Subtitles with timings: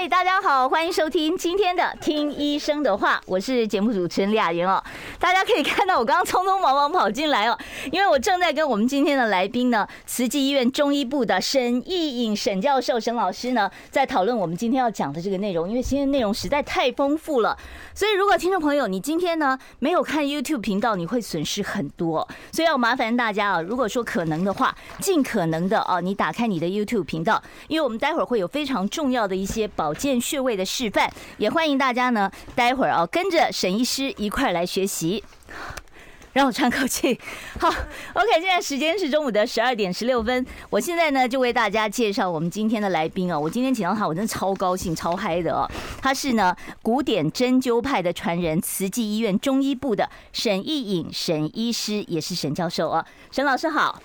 [0.00, 4.82] 嗨，大家好，欢迎收听今天的《听医生的话》，我是节目主持人李雅妍哦。
[5.18, 7.58] 大家可以看到我刚刚匆匆忙忙跑进来哦，
[7.92, 15.68] 因为我正在跟我们今天的来宾呢，慈济医院中医部的沈亦颖沈教授沈老师呢，在讨论我们今天要讲的这个内容。
[15.68, 17.54] 因为今天内容实在太丰富了，
[17.94, 22.26] 所以如果听众朋友你今天呢没有看 YouTube 频道，你会损失很多。
[22.50, 35.24] 所以要麻烦大家啊，如果说可能的话，尽可能的啊，你打开你的 YouTube 频道，因为我们待会儿会有非常重要的一些保保健穴位的示范，也欢迎大家呢，待会儿啊跟着沈医师一块来学习。
[36.32, 37.18] 让我喘口气。
[37.58, 37.66] 好，
[38.14, 40.46] OK，现在时间是中午的十二点十六分。
[40.70, 43.40] 我现在呢就为大家介绍我们今天的来宾哦。
[43.40, 45.68] 我今天请到他，我真的超高兴、超嗨的哦。
[46.00, 53.04] 他是呢古典针灸派的传人，慈济医院中医部的沈亦颖沈医师，也是沈教授哦。
[53.32, 54.00] 沈老师好，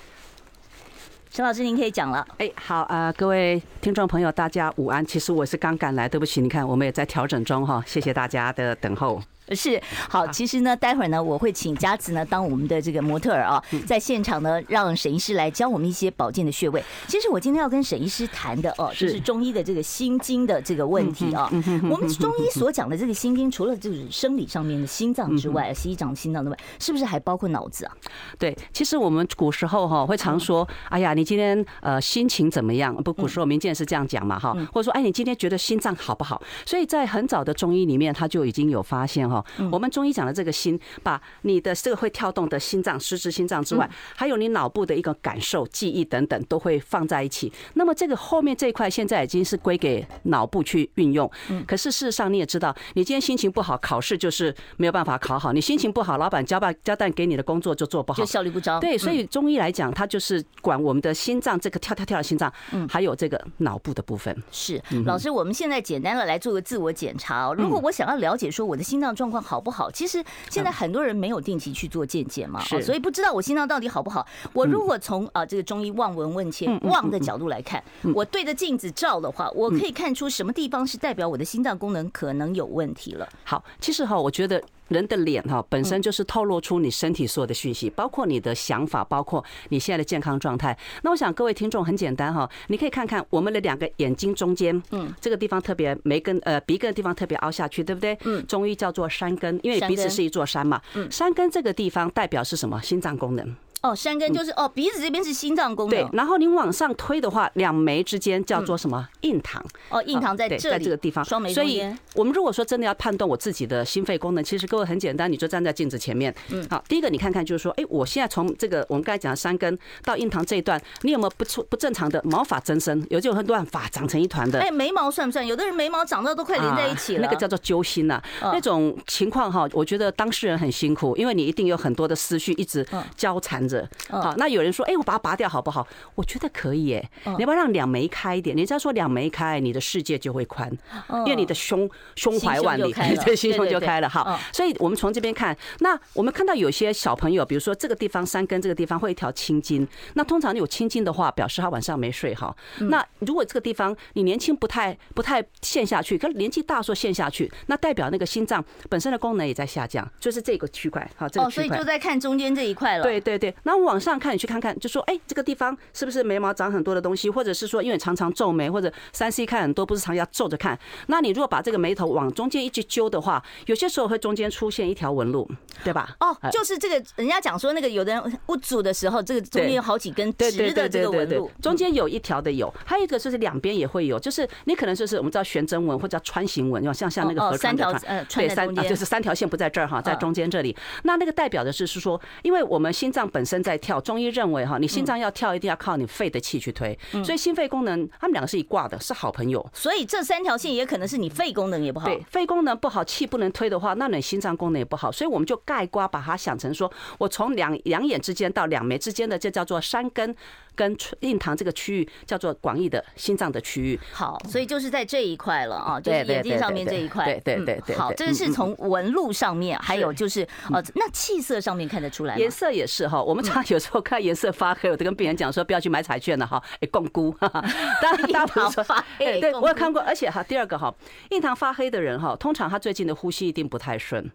[1.36, 2.26] 陈老师您可以讲了。
[2.38, 5.06] 哎，好啊，各位听众朋友，大家午安。
[5.06, 7.84] 其实我是刚赶来，对不起，你看我们也在调整中哈。
[7.86, 9.22] 谢谢大家的等候。
[9.52, 16.84] 是好，其实呢，待会儿呢，我会请佳慈呢当我们的这个模特儿啊，在现场呢，让沈医师来教我们一些保健的穴位。
[17.08, 21.48] 其实我今天要跟沈医师谈的哦，就是中医的这个心经的这个问题啊。
[21.90, 27.92] 我们中医所讲的这个心经，除了就是生理上面的心脏之外，西医讲心脏之外，是不是还包括脑子啊？
[28.40, 32.96] 对，其实我们古时候哈会常说，哎呀，你今天呃心情怎么样？
[33.04, 36.42] 不，古时候民间是这样讲嘛哈，或者说，哎，你今天觉得心脏好不好？
[36.66, 39.35] 所以在很早的中医里面，他就已经有发现哈。
[39.72, 47.52] 我们中医讲的这个心，把你的这个会跳动的心脏、实质心脏之外，还有你脑部的一个感受、记忆等等，都会放在一起。
[47.74, 51.30] 那么这个后面这一块现在已经是归给脑部去运用。
[51.68, 58.80] 可是事实上你也知道，你今天心情不好，考试就是没有办法考好；你心情不好，老板交办交代给你的工作就做不好，就效率不高。
[58.80, 62.52] 对，所以中医来讲，它就是管我们的心脏这个跳跳跳的心脏，
[62.90, 64.36] 还有这个脑部的部分。
[64.52, 67.54] 是老师，我们现在简单的来做个自我检查。
[67.54, 69.62] 如果我想要了解说我的心脏状况好。
[69.66, 74.24] 不好，其实现在很多人没有定期去做健检嘛，所以不知道我心脏到底好不好。
[74.54, 83.28] 我如果从啊这个中医望闻问切望的角度来看，我对着镜子照的话，我可以看出什么地方是代表我的心脏功能可能有问题了。
[83.44, 84.62] 好，其实哈，我觉得。
[84.88, 90.78] 人的脸哈本身就是透露出你身体所有的讯息，包括你的想法，包括你现在的健康状态。
[91.04, 98.18] 那我想各位听众很简单哈，你可以看看我们的两个眼睛中间，嗯，这个地方特别眉根呃鼻根的地方特别凹下去，对不对？
[98.24, 100.82] 嗯，中医叫做山根，因为鼻子是一座山嘛。
[100.94, 102.82] 嗯，山根这个地方代表是什么？
[102.82, 103.56] 心脏功能。
[103.86, 105.92] 哦，山根就是哦，鼻子这边是心脏功能。
[105.92, 109.08] 对，然后你往上推的话，两眉之间叫做什么？
[109.22, 109.64] 印堂。
[109.90, 111.24] 哦，印堂在这里，在这个地方。
[111.24, 111.54] 双眉。
[111.54, 111.86] 所以，
[112.16, 116.34] 我们如果说真的要判断我自己的心肺功能，其实各位很简单，你就站在镜子前面。
[116.50, 116.66] 嗯。
[116.68, 123.06] 好，第一个你看看，就是说，哎，我现在从这个我们刚才讲的山根到印堂这一段，你有没有不出不正常的毛发增生？
[123.12, 124.60] 有就有很多乱发长成一团的。
[124.60, 125.46] 哎，眉毛算不算？
[125.46, 127.22] 有的人眉毛长到都快连在一起了。
[127.22, 128.20] 那个叫做揪心呐。
[128.42, 132.84] 那种情况哈，我觉得当事人很辛苦，因为你一定有很多的思绪一直
[133.16, 133.75] 交缠着。
[134.10, 134.56] 好，那。
[134.56, 138.56] 有人说：“哎，我把它拔掉好不好？”我觉得可以，哎，你要不要让两眉开一点？
[138.56, 140.72] 人家说两眉开，你的世界就会宽，
[141.10, 142.94] 因为你的胸胸怀万里，
[143.26, 144.08] 对，心胸就开了。
[144.08, 152.56] 好，所以我们从这边看，那我们看到有些小朋友，比如说这个地方三根这个地方会一条青筋，那通常有青筋的话，表示他晚上没睡好。
[152.80, 161.06] 那如果这个地方你年轻不太不太陷下去，可年纪大说陷下去，那代表那个心脏本身的功能也在下降，就是这个区块。
[161.18, 161.66] 好，这个区块。
[161.66, 163.04] 哦，所以就在看中间这一块了。
[163.04, 164.36] 对对对，那往上看。
[164.36, 170.78] 你去看看，就说哎，这个地方是不是眉毛长很多的东西，或者是说因为常常皱眉，或者三 C 看很多，不是常要皱着看。
[171.08, 175.50] 那你如果把这个眉头往中间一直揪的话，有些时候会中间出现一条纹路，
[175.86, 176.18] 对吧？
[176.20, 190.76] 哦，就是这个，人家讲说那个有的人不足的时候，这个中间有好几根直的这个纹路，中间有一条的有，还有一个就是两边也会有，就是你可能就是我们知道悬针纹或者叫穿行纹，像像那个河川的川，呃，对，三就是三条线不在这儿哈，在中间这里。
[191.04, 199.66] 那那个代表的是是说，因为我们心脏本身在跳，中医认为哈，你心脏要跳，一定要靠你肺的气去推，所以心肺功能他们两个是一挂的，是好朋友。
[199.74, 202.08] 所以这三条线也可能是你肺功能也不好。
[202.08, 205.12] 对，肺功能不好，气不能推的话，那你心脏功能也不好。
[205.12, 210.36] 所以我们就盖瓜把它想成说，我从两两眼之间到两眉之间的，这叫做三根。
[210.76, 217.96] 跟印堂这个区域叫做广义的心脏的区域，好，所以就是在这一块了啊，就是眼睛上面这一块，对对对对。
[217.96, 223.22] 好，这个是从纹路上面，还有就是呃，那气色上面看得出来，颜色也是哈。
[223.22, 227.50] 我们常常有时候看颜色发黑，我都跟病人讲说不要去买彩券了哈，哎，摃龟哈。
[228.02, 230.94] 当然，大部分发黑，对我有看过，而且哈，第二个哈，
[231.30, 234.30] 印堂发黑的人哈，通常他最近的呼吸一定不太顺。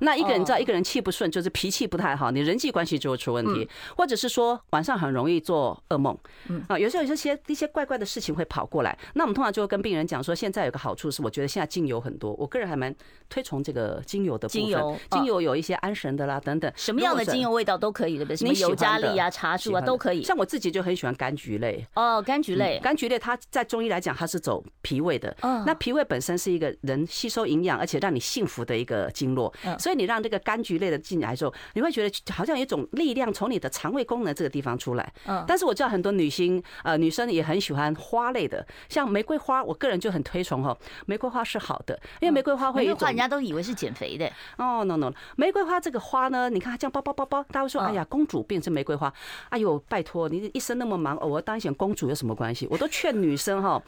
[0.00, 6.16] 那一个人知道，一个人气不顺，就是脾气不太好，你人际关系就会出问题，或者是说晚上很容易做噩梦，
[6.68, 8.96] 啊，有时候有些一些怪怪的事情会跑过来。
[9.14, 12.94] 那我们通常就会跟病人讲说，现在有个好处是，我觉得现在精油很多，我个人还蛮
[13.28, 14.62] 推崇这个精油的部分。
[14.62, 16.70] 精油，精油有一些安神的啦，等等。
[16.76, 18.36] 什么样的精油味道都可以，对不对？
[18.36, 20.22] 什么尤加利啊、茶树啊都可以。
[20.22, 21.86] 像我自己就很喜欢柑橘类。
[21.94, 25.34] 哦，柑橘类，柑橘类它在中医来讲，它是走脾胃的。
[25.66, 29.52] 那脾胃本身是一个人吸收营养而且让你幸福的一个经络，
[29.84, 35.12] 所以你让这个柑橘类的进来的时候，你会觉得好像有一种力量从你的肠胃功能这个地方出来。
[35.26, 40.74] 嗯，但是我知道很多女性呃女生也很喜欢花类的，像玫瑰花，我个人就很推崇哦。
[41.04, 44.26] 玫瑰花是好的，因为玫瑰花会有一种，人家都以为是减肥的。
[44.56, 49.12] 哦，no no，玫瑰花这个花呢，你看它这样包包包包，大家会说，哎呀，公主病是玫瑰花。
[49.50, 52.66] 哎呦，拜托，你一生那么忙，偶尔当一选公主有什么关系？
[52.70, 53.82] 我都劝女生哈。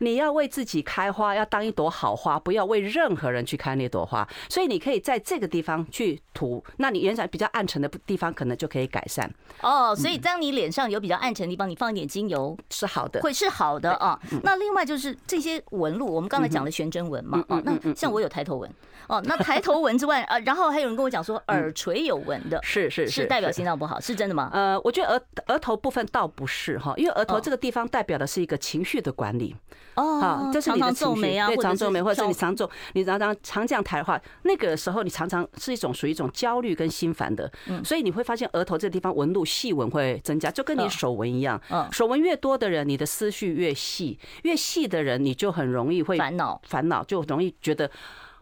[0.00, 4.26] 你要为自己开花，要当一朵好花，不要为任何人去开那朵花。
[4.48, 9.30] 所以你可以在这个地方去涂，那你原来比较暗沉的地方可能就可以改善。
[9.60, 14.18] 哦，所以当你脸上有比较暗沉的地方，你放一点精油是好的，会是好的啊。
[14.42, 18.70] 那另外就是这些纹路，我们刚才讲了悬针纹嘛，哦，那像我有抬头纹，
[19.08, 24.50] 哦，那抬头纹之外， 呃，然后还有人跟我讲说耳垂有纹的，是是是代表心脏不好，是真的吗？
[24.52, 25.22] 呃，我觉得额
[25.54, 29.54] 额头部分倒不是哈，因为额头这个地方代表的是一个情绪的管理。
[29.94, 37.50] 哦，好，这是你的情绪，对，常皱眉，或者是你常皱，你常常常这样抬的话，那个时候你常常常是一种属于一种焦虑跟心烦的，
[37.84, 41.60] 所以你会发现额头这个地方纹路细纹会增加，就跟你手纹一样，
[41.92, 47.90] 手纹越多的人，你的思绪越细，越细的人，你就很容易会烦恼，烦恼就容易觉得。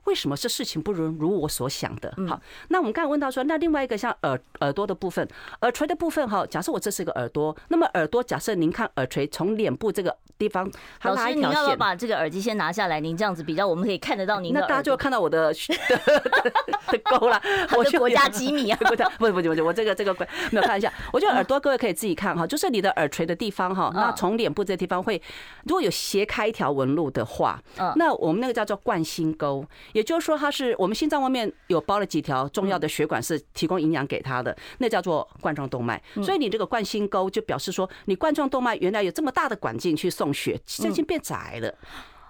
[0.04, 2.12] 为什么这事情不如如我所想的？
[2.28, 5.24] 好，那我们刚才问到说，那另外一个像耳耳朵的部分，
[5.60, 10.70] 耳垂的部分哈，假设我这是一个耳朵，那么耳朵假设您看耳垂从脸部这个地方，
[11.02, 13.00] 老师，你要不要把这个耳机先拿下来？
[13.00, 14.52] 您这样子比较，我们可以看得到您。
[14.52, 17.40] 那大家就看到我的的沟了，
[17.76, 18.78] 我是国家机密啊！
[18.80, 20.14] 不不不不不，我这个这个
[20.50, 20.92] 没有看一下。
[21.12, 25.20] 我觉得耳朵各位可以自己看哈，就是你的耳垂的地方哈，那从脸部这个地方会
[25.64, 27.60] 如果有斜开一条纹路的话，
[27.96, 29.64] 那我们那个叫做冠心沟。
[29.92, 36.02] 也就是说，它是我们心脏外面有包了几条重要的血管，是提供营养给它的，那叫做冠状动脉。
[36.22, 41.74] 所以你这个冠心沟就表示说，你冠状动脉原来有这么大的管径去送血，最近变窄了。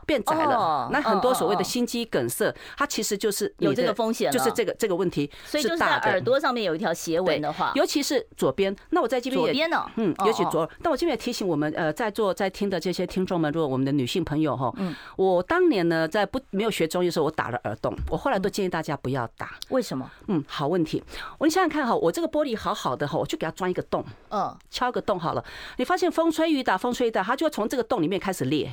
[0.06, 5.31] 变窄了，那很多所谓的心肌梗塞，它其实就是有这个风险，就是这个这个问题。
[5.44, 8.75] 所以就是在耳朵上面有一条斜纹的话，尤其是左边。
[8.90, 10.69] 那我在这边左边呢，嗯，尤其左。
[10.82, 19.58] 但我这边也提醒我们，呃，在座在听的这些听众们，如果我们的女性朋友哈，嗯，我当年呢在不没有学中医的时候，我打了耳洞，我后来都建议大家不要打。
[19.69, 20.10] 为什么？
[20.28, 21.02] 嗯，好问题。
[21.38, 25.44] 我你想想看哈，我这个玻璃好好的哈，我就给它钻一个洞，嗯，敲一个洞好了。
[25.76, 28.72] 你发现风吹雨打，风吹雨打，它就会从这个洞里面开始裂。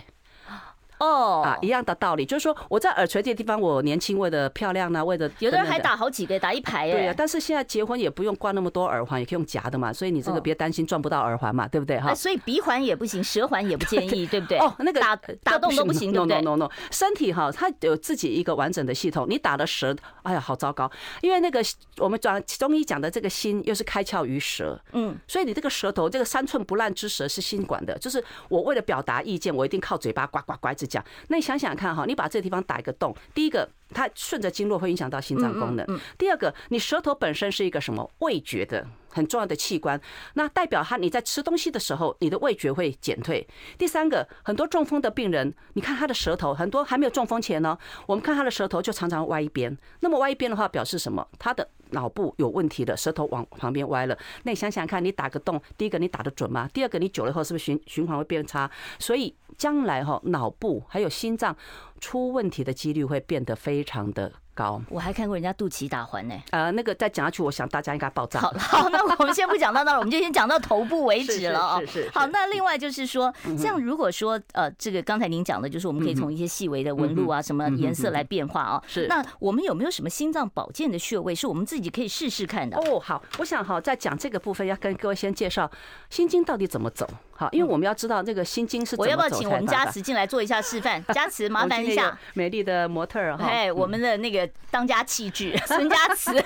[1.00, 6.92] 哦啊，一样的道理，就是说我在耳垂这个地方，我年轻为了漂亮呢，为了有的人还打好几个，打一排。
[6.92, 12.14] 对呀，但是现在结婚也不用挂那么多耳环，也可以用夹的嘛，所以你这个别担心赚不到耳环嘛，对不对哈？
[12.14, 14.58] 所以鼻环也不行，舌环也不建议， 对不对？
[14.60, 20.92] 哦，那个打打洞都不行， 对不对？no no no no，身体哈，它有自己一个完整的系统，你打了舌，哎呀，好糟糕，
[21.22, 21.64] 因为那个
[21.98, 31.70] 我们讲中医讲的这个心又是开窍于舌，嗯，所以你这个舌头这个三寸不烂之舌是心管的，就是我为了表达意见，我一定靠嘴巴呱呱呱一直讲，那你想想。
[31.80, 35.86] 看哈，你把这个地方打一个洞，第一个它顺着经络会影响到心脏功能。
[36.18, 40.00] 第二个，你舌头本身是一个什么味觉的很重要的器官，
[40.34, 43.48] 那代表它你在吃东西的时候，你的味觉会减退。
[43.78, 49.76] 第三个，很多中风的病人，你看他的舌头，很多还没有中风前呢，我们看他的舌头就常常歪一边。
[50.02, 51.28] 那么歪一边的话，表示什么？
[51.40, 54.16] 他的脑部有问题的，舌头往旁边歪了。
[54.44, 56.70] 那你想想看，你打个洞，第一个你打得准吗？
[56.72, 58.70] 第二个你久了以后是不是循循环会变差？
[59.00, 61.56] 所以将来哈，脑部还有心脏
[62.00, 64.82] 出问题的几率会变得非常的高。
[64.90, 66.36] 我还看过人家肚脐打环呢。
[66.52, 68.40] 呃，那个再讲下去，我想大家应该爆炸。
[68.40, 71.80] 好了， 好，那我们先不讲到那儿，我们就先讲到头部为止了啊。
[71.82, 72.10] 是是。
[72.14, 78.84] 好，那另外就是说，像如果说呃，这个刚才您讲的，就是我们可以从一些细微的纹路啊，什么颜色来变化啊。
[78.88, 79.08] 是。
[79.08, 82.78] 那我们有没有什么心脏保健的穴位，是我们自己可以试试看的？
[82.78, 85.70] 哦，好，我想哈，在讲这个部分要跟各位先介绍
[86.10, 87.08] 心经到底怎么走。
[87.40, 91.02] 好，因为我们要知道这个心经是我要不要请我们嘉慈进来做一下示范？
[91.16, 93.46] 佳慈，麻烦一下，美丽的模特儿哈。
[93.46, 96.38] 哎，我们的那个当家气质 孙佳慈。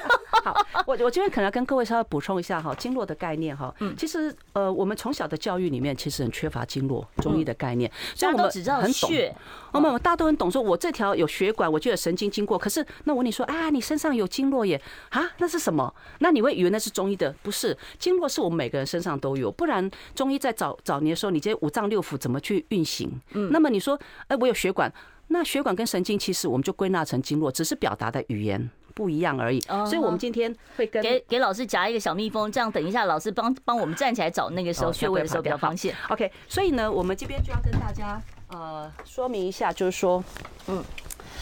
[0.44, 3.74] 好，我我今天可能要跟各位稍微补充一下哈，经络的概念哈。
[3.80, 9.36] 嗯，其实呃，我们从小的教育里面其实很缺乏经络中医的概念，所以我们只知道血。
[9.74, 12.58] 我们大家都很懂，说我这条有血管，我就有神经经过。
[12.58, 15.94] 可是那我跟你说啊，你身上有经络耶啊，那是什么？
[16.20, 17.34] 那你会以为那是中医的？
[17.42, 23.12] 不是，经络是我们每个人身上都有，不然中医在早早年的时候，你这些五脏六腑怎么去运行？
[23.32, 24.92] 嗯，那么你说，哎，我有血管，
[25.28, 29.60] 那血管跟神经其实我们就归纳成经络，只是表达的语言不一样而已。
[29.62, 35.96] 所以我们今天会跟给给老师夹一个小蜜蜂，这样等一下老师帮帮我们站起来找那个时候穴位的时候比较方便。
[36.10, 38.22] OK，所以呢，我们这边就要跟大家。
[38.54, 40.24] 呃，说明一下，就是说，
[40.68, 40.84] 嗯，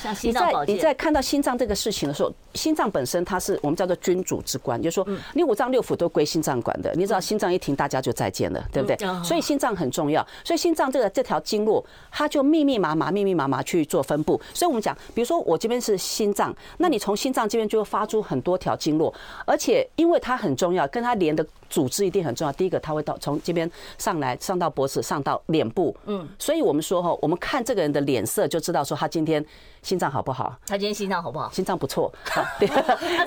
[0.01, 2.31] 像心脏保健，你在看到心脏这个事情的时候。
[2.53, 6.93] 心脏本身它是我们叫做君主之官，就是说你五脏六腑都归心脏管的。
[6.95, 8.97] 你知道心脏一停，大家就再见了，对不对？
[9.23, 10.21] 所以心脏很重要。
[10.43, 11.81] 所以心脏这个这条经络，
[12.11, 14.39] 它就密密麻麻、密密麻麻去做分布。
[14.53, 19.13] 所以我们讲，比如说我这边是心脏，那你从心脏这边就会发出很多条经络，
[19.45, 22.51] 而且因为它很重要，跟它连的组织一定很重要。
[22.51, 25.95] 第一个，它会到从这边上来，上到脖子，上到脸部。
[26.05, 29.43] 嗯，所以我们说哈，我们看这个人的脸色就知道说他今天
[29.91, 30.57] 心脏好不好。
[30.65, 31.51] 他今天心脏好不好？
[31.51, 32.09] 心脏不错。
[32.31, 32.41] 好，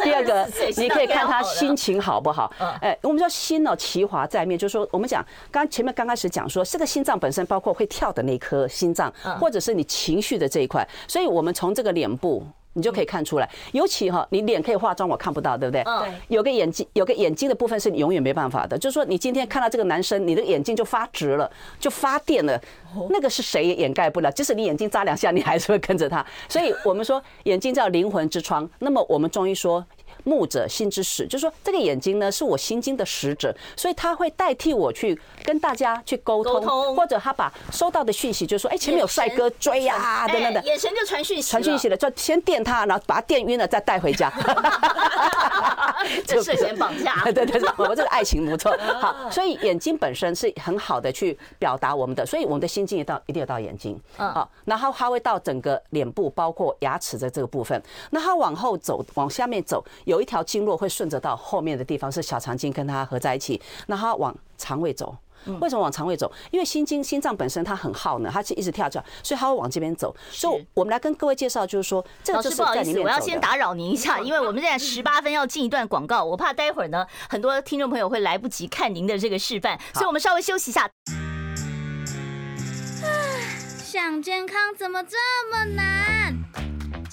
[0.02, 2.50] 第二个，你可以看他心情好不好。
[2.80, 12.42] 哎，我们说心呢，其华在面，就是说，我们讲刚前面刚开始讲说，这个心脏本身包括会跳的那颗心脏，或者是你情绪的这一块，所以我们从这个脸部。
[12.74, 15.82] 你就可以看出来，尤其哈，你脸可以化妆，我看不到，对不对？
[15.82, 16.12] 对。
[16.28, 21.50] 有个眼睛，有个眼睛的部分是你永远没办法的，就是说，你今天看到这个男生，你的眼睛就发直了，
[21.80, 22.60] 就发电了，
[23.10, 24.30] 那个是谁也掩盖不了。
[24.30, 26.24] 即使你眼睛眨两下，你还是会跟着他。
[26.48, 28.68] 所以我们说，眼睛叫灵魂之窗。
[28.80, 29.84] 那么我们中医说。
[30.24, 44.32] 目者心之使，就是说这个眼睛呢是我心经的使者，所以他会代替我去跟大家去沟通，或者他把收到的讯息，就是说，哎，前面有帅哥追呀，等等等，眼神就传讯息，传讯息了，就先电他，然后把他电晕了，再带回家。
[46.26, 47.22] 这涉嫌绑架。
[47.24, 48.76] 对对对，我们这个爱情不错。
[49.00, 54.00] 好，所以眼睛本身是很好的去表达我们的，所以我们的心经也到一定要到眼睛。
[54.18, 57.80] 嗯，好，然后它会到整个脸部，包括牙齿的这个部分。
[58.10, 60.13] 那它往后走，往下面走有。
[60.14, 65.16] 有一条经络会顺着到后面的地方，是小肠经跟它合在一起，那它往肠胃走。
[65.60, 66.32] 为什么往肠胃走？
[66.52, 70.14] 因为心经心脏本身它很耗呢，它是一直跳跳，所以它会往这边走。
[70.30, 72.76] 所以我们来跟各位介绍，就是说，这个就是在里面。
[72.76, 80.88] 老师不好意思，我要先打扰您一下，因为我们现在十八分要进一段广告，我怕待会儿呢很多听众朋友会来不及看您的这个示范，所以我们稍微休息一下。
[83.82, 85.16] 想健康怎么这
[85.50, 86.63] 么难？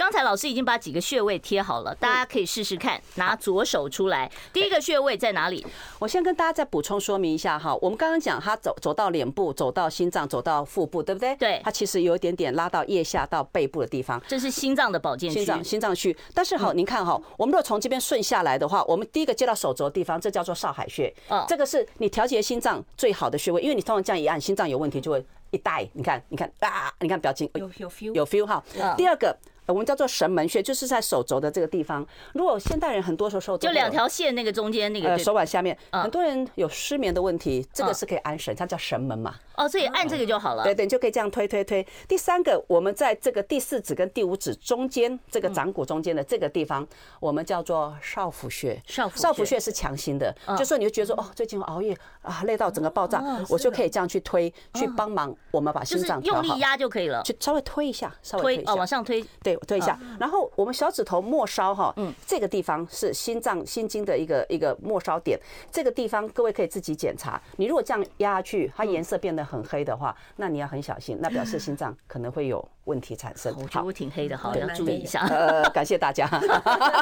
[0.00, 4.32] 刚才老师已经把几个穴位贴好了，大家可以试试看，拿左手出来。
[4.50, 5.66] 第一个穴位在哪里？
[5.98, 7.76] 我先跟大家再补充说明一下哈。
[7.82, 11.36] 我们刚刚讲，它走走到脸部，走到心脏，走到腹部，对不对？
[11.36, 11.60] 对。
[11.62, 15.36] 它其实有一点点拉到腋下到背部的地方，这是心脏的保健区。
[15.36, 16.16] 心脏心脏区。
[16.32, 21.14] 但是好，您看哈，我们如果从这边顺下来的话，我们第一个接到手肘的地方，这叫做少海穴。
[21.28, 21.44] 哦。
[21.46, 25.86] 这个是你调节心脏最好的穴位，因为你通常这样一按，心脏有问题就会一带。
[25.92, 28.64] 你看，你看啊，你看表情有有 feel 有 feel 哈。
[28.96, 29.36] 第二个。
[29.70, 32.06] 我们叫做神门穴，就是在手肘的这个地方。
[32.34, 39.34] 如果现代人很多时候手肘就两条线，那个中间那个手腕下面，很多人有失眠的问题，这个是可以安神，它叫神门嘛。
[39.56, 40.64] 哦，所以按这个就好了。
[40.64, 41.86] 对对，就可以这样推推推。
[42.08, 46.86] 第三个，我们在这个第四指跟第五指中间这个掌骨中间的这个地方，
[47.20, 48.80] 我们叫做少府穴。
[48.86, 60.50] 少少府穴是强心的，就说你就觉得说哦，最近熬夜啊，累到整个爆炸，我就可以这样去推，去帮忙我们把心脏用力压就可以了，就稍微推一下，稍微推一下，哦，往上推，对，推一下，然后。
[60.56, 65.38] 我们小指头末梢哈，嗯，这个地方是心脏心经的一个一个末梢点，
[65.70, 67.40] 这个地方各位可以自己检查。
[67.56, 73.54] 你如果这样压下去，它颜色变得很黑的话，那你要很小心，那表示心脏可能会有问题产生。
[73.58, 75.26] 我觉得挺黑的，哈，要注意一下。
[75.28, 76.26] 呃，感谢大家。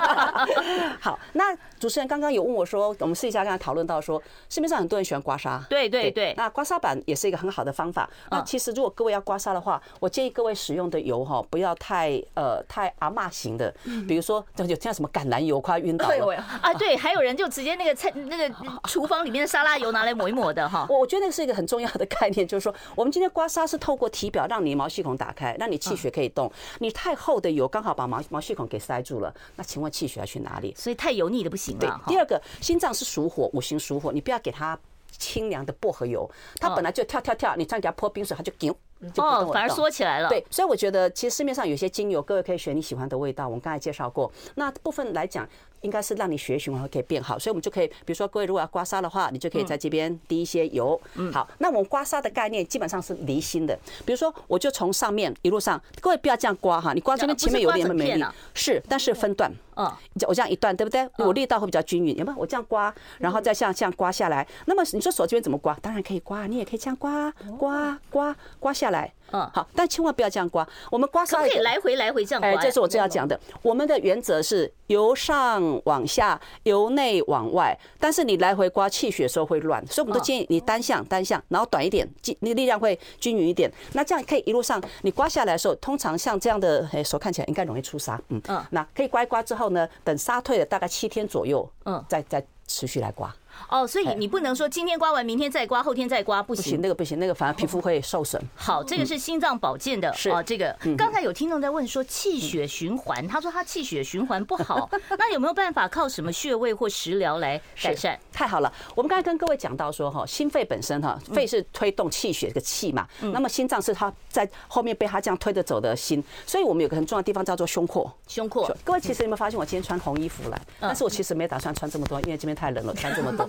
[1.00, 8.08] 好，那主持人刚刚有问我说，我们试一下刚才讨论到说，市面上很多人喜欢刮痧，对对对，那刮痧板也是一个很好的方法。
[8.30, 12.47] 那其实如果各位要刮痧的话，我建议各位使用的油哈不要太呃。
[12.48, 13.72] 呃太阿妈型的，
[14.06, 20.86] 比如说就像什么橄榄油快晕倒了啊，对，还有人就直接那个菜那个厨房里面的沙拉油拿来抹一抹的哈。
[20.90, 26.50] 我我觉得那个是一个很重要的概念，就是说我们今天刮痧是透过体表让你毛细孔打开，让你气血可以动。
[26.78, 30.74] 你太厚的油刚好把毛毛细孔给塞住了，那请问气血要去哪里？
[30.76, 32.00] 所以太油腻的不行了。
[32.06, 34.78] 第二个，心脏是属火，五行属火，你不要给它
[35.18, 36.28] 清凉的薄荷油，
[36.60, 38.74] 它本来就跳跳跳，你这样给它泼冰水，它就紧。
[39.16, 40.28] 哦，反而缩起来了。
[40.28, 43.46] 对，所以我觉得其实市面上有些精油，各位可以选你喜欢的味道。
[43.46, 45.48] 我们刚才介绍过，那部分来讲，
[45.82, 51.00] 应该是让你血液循环可以变好，所以我们就可以，比如说各位如果要刮痧的话，你就可以在这边滴一些油。
[51.14, 58.24] 嗯，好，那我们刮痧的概念基本上是离心的，比如说我就从上面一路上，各位不要这样刮哈，你刮这边前面有点没力，
[58.54, 59.52] 是，但是分段。
[59.80, 59.88] 嗯，
[60.26, 61.08] 我这样一段对不对？
[61.18, 62.38] 我力道会比较均匀，有没有？
[62.38, 64.44] 我这样刮，然后再像这样刮下来。
[64.66, 65.72] 那么你说手这边怎么刮？
[65.80, 69.12] 当然可以刮，你也可以这样刮刮刮刮下来。
[69.30, 70.66] 嗯，好，但千万不要这样刮。
[70.90, 72.48] 我们刮痧可以来回来回这样刮。
[72.50, 73.38] 哎，这是我正要讲的。
[73.60, 77.78] 我们的原则是由上往下，由内往外。
[78.00, 82.08] 但是你来回刮气血的时候会乱，所以我们都建议你单向单向，然后短一点，
[82.40, 83.70] 你力量会均匀一点。
[83.92, 88.18] 那这样可以一路上你刮下来的时候，通常像这样的哎手看起来应该容易出痧。
[88.28, 93.30] 嗯嗯，那可以刮一刮之后呢，等痧退了大概七天左右，嗯，再再持续来刮。
[93.68, 96.62] 哦，所以你不能说今天刮完，明天再刮，后天再刮，不行。
[96.64, 98.40] 不行，那个不行，那个反而皮肤会受损。
[98.54, 100.12] 好，这个是心脏保健的。
[100.14, 104.88] 是哦，这个刚才有听众在问说气血循环，他说他气血循环不好，
[105.18, 108.18] 那有没有办法靠什么穴位或食疗来改善？
[108.32, 118.12] 太好了，我们刚才跟各位讲到说哈，心肺本身哈，肺是推动气血的气嘛，那么心脏是它在后面被它这样推着走的心，所以我们有个很重要的地方叫做胸廓。
[118.26, 120.60] 胸廓，各位其实有没有发现我今天穿红衣服来？
[120.80, 123.47] 但是我其实没打算穿这么多，因为今天太冷了，穿这么多。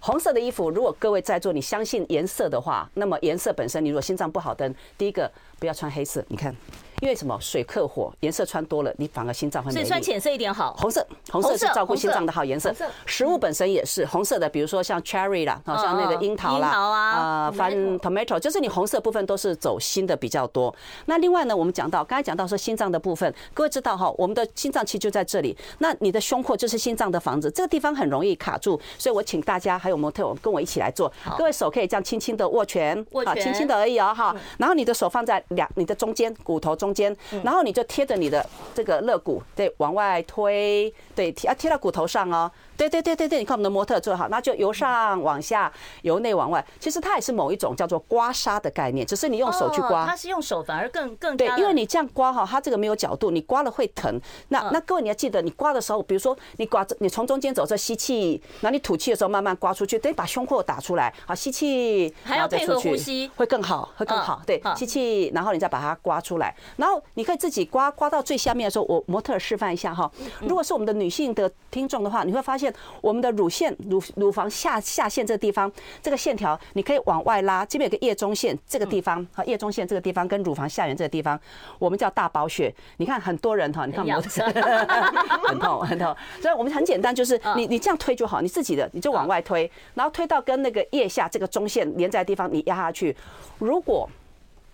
[0.00, 6.54] 红色的衣服，如果各位在座，你相信颜色的话，那么颜色本身，你如果心脏不好的，第一个不要穿黑色，你看。
[7.02, 7.36] 因为什么？
[7.40, 9.72] 水克火，颜色穿多了，你反而心脏会。
[9.72, 10.72] 所以穿浅色一点好。
[10.78, 12.72] 红色，红色是照顾心脏的好颜色。
[13.06, 20.72] 食物本身也是红色的，比如说像 cherry 啦，好像那个樱桃啦，啊，番 tomato，就是你红色部分都是走心的比较多。
[21.06, 25.56] 那另外呢，我们讲到刚才讲到说心脏的部分，各位知道哈，我们的心脏其实就在这里。
[25.78, 31.12] 那你的胸廓就是心脏的房子，这个地方很容易卡住，所以我请大家还有模特跟我一起来做。
[31.36, 34.36] 各位手可以这样轻轻的握拳，好，轻轻的而已哦，哈。
[34.56, 38.44] 然后你的手放在两你的中间骨头中间，然后你就贴着你的
[38.74, 42.50] 这个肋骨，对，往外推，对，贴啊贴到骨头上哦。
[42.76, 45.72] 对对对对对，你看我们的模特做好，那就由上往下，
[46.02, 46.64] 由内往外。
[46.80, 50.04] 其实它也是某一种叫做刮痧的概念，只是你用手去刮。
[50.06, 54.20] 它是用手反而更更对，因为你这样刮哈，它这个没有角度，你刮了会疼。
[54.48, 61.12] 那那各位你要记得，你刮的时候，比如说你刮着，你从中间走这吸气，那你吐气的时候慢慢刮出去，对，把胸廓打出来。
[61.24, 64.42] 好，吸气，还要配合呼吸，会更好，会更好。
[64.44, 66.56] 对，吸气，然后你再把它刮出来。
[66.82, 70.10] 然后你可以自己刮，刮到最下面的时候，我模特示范一下哈。
[70.40, 75.70] 如果是我们的女性的听众的话，你会发现我们的乳腺乳乳房下下线这个地方，
[76.02, 81.38] 这个线条你可以往外拉，这边有个腋中线，这个地方和腋中线这个地方跟乳房下缘这个地方，
[81.78, 82.74] 我们叫大包穴。
[82.96, 84.42] 你看很多人哈，你看模特
[85.46, 93.16] 很痛很痛，所以我们很简单，就是你你这样推就好，你自己的你就往外推，然后推到跟那个腋下这个中线连在的地方，你压下去，
[93.60, 94.10] 如果。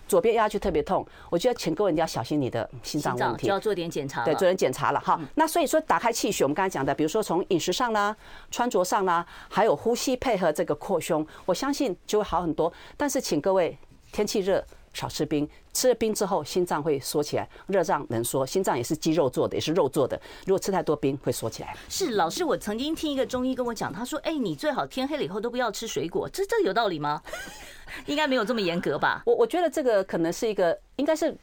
[0.09, 4.25] 左边压下去特别痛，我觉得请各位一定要小心你的心脏问题，就要做点检查。
[4.25, 5.21] 对，做点检查了哈。
[5.35, 8.17] 那所以说，打开气血，我们刚才讲的，比如说从饮食上啦、
[8.51, 12.73] 穿着上啦，还有呼吸配合这个扩胸，我相信就会好很多。
[12.97, 13.79] 但是请各位
[14.11, 20.21] 天气热少吃冰，吃了冰之后心脏会缩起来，热胀冷缩，心脏也是肌肉做的，也是肉做的。
[20.47, 21.77] 如果吃太多冰会缩起来。
[21.89, 27.23] 是老师，我曾经听一个中医跟我讲，他说：“哎，你最好天黑了以后都不要吃水果。”这这有道理吗？
[28.07, 29.23] 应该没有这么严格吧？
[29.25, 31.37] 我我觉得这个可能是一个，应该是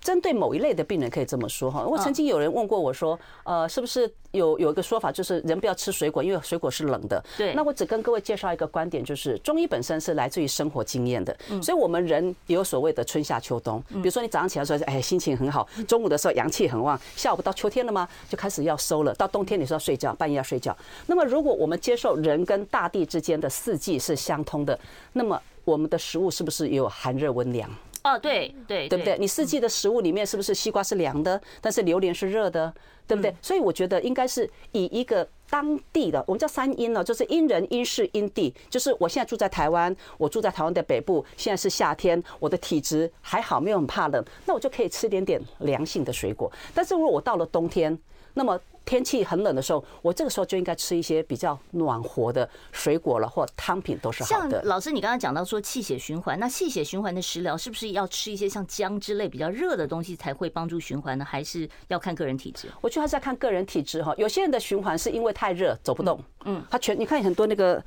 [0.00, 1.84] 针对某一类的病人可以这么说哈。
[1.84, 7.22] 我曾经有人问过我说，呃，是不是有有一个说法，就是人不要吃水果，因为水果是冷的。
[7.36, 7.54] 对。
[7.54, 13.82] 那我只跟各位介绍一个观点，就是中医本身是来自于生活经验的，所以我们人也有所谓的春夏秋冬。
[13.88, 18.08] 比如说你早上起来说，哎，心情很好；中午的时候阳气很旺；下午到秋天了吗？
[18.28, 19.14] 就开始要收了。
[19.14, 20.76] 到冬天你说要睡觉，半夜要睡觉。
[21.06, 24.78] 那么如果我们接受人跟大地之间的四季是相通的，
[25.12, 27.68] 那么我们的食物是不是也有寒热温凉？
[28.14, 29.16] 哦，对对，对不对？
[29.18, 32.72] 你四季的食物里面是不是西瓜是凉的，但是榴莲是热的？
[33.06, 33.34] 对不对？
[33.40, 38.54] 所以我觉得应该是以一个当地的，我们叫三因呢，就是因人、因事、因地。
[38.68, 46.52] 就是我现在住在台湾，我住在台湾的北部，现在是夏天，我的体质还好，没有很怕冷，那我就可以吃点点凉性的水果。
[46.74, 47.98] 但是如果我到了冬天，
[48.34, 54.62] 那么天气很冷的时候，我这个时候就应该吃一些比较暖和的水果了，或汤品都是好的。
[54.62, 61.24] 像老师，你刚刚讲到说气血循环，那气血循环的食疗是不是要吃一些像姜之类比较热的东西才会帮助循环呢？
[61.24, 62.66] 还是要看个人体质？
[62.80, 64.14] 我觉得还是要看个人体质哈。
[64.16, 67.84] 有些人的循环是因为太热走不动，嗯，他全你看很多那个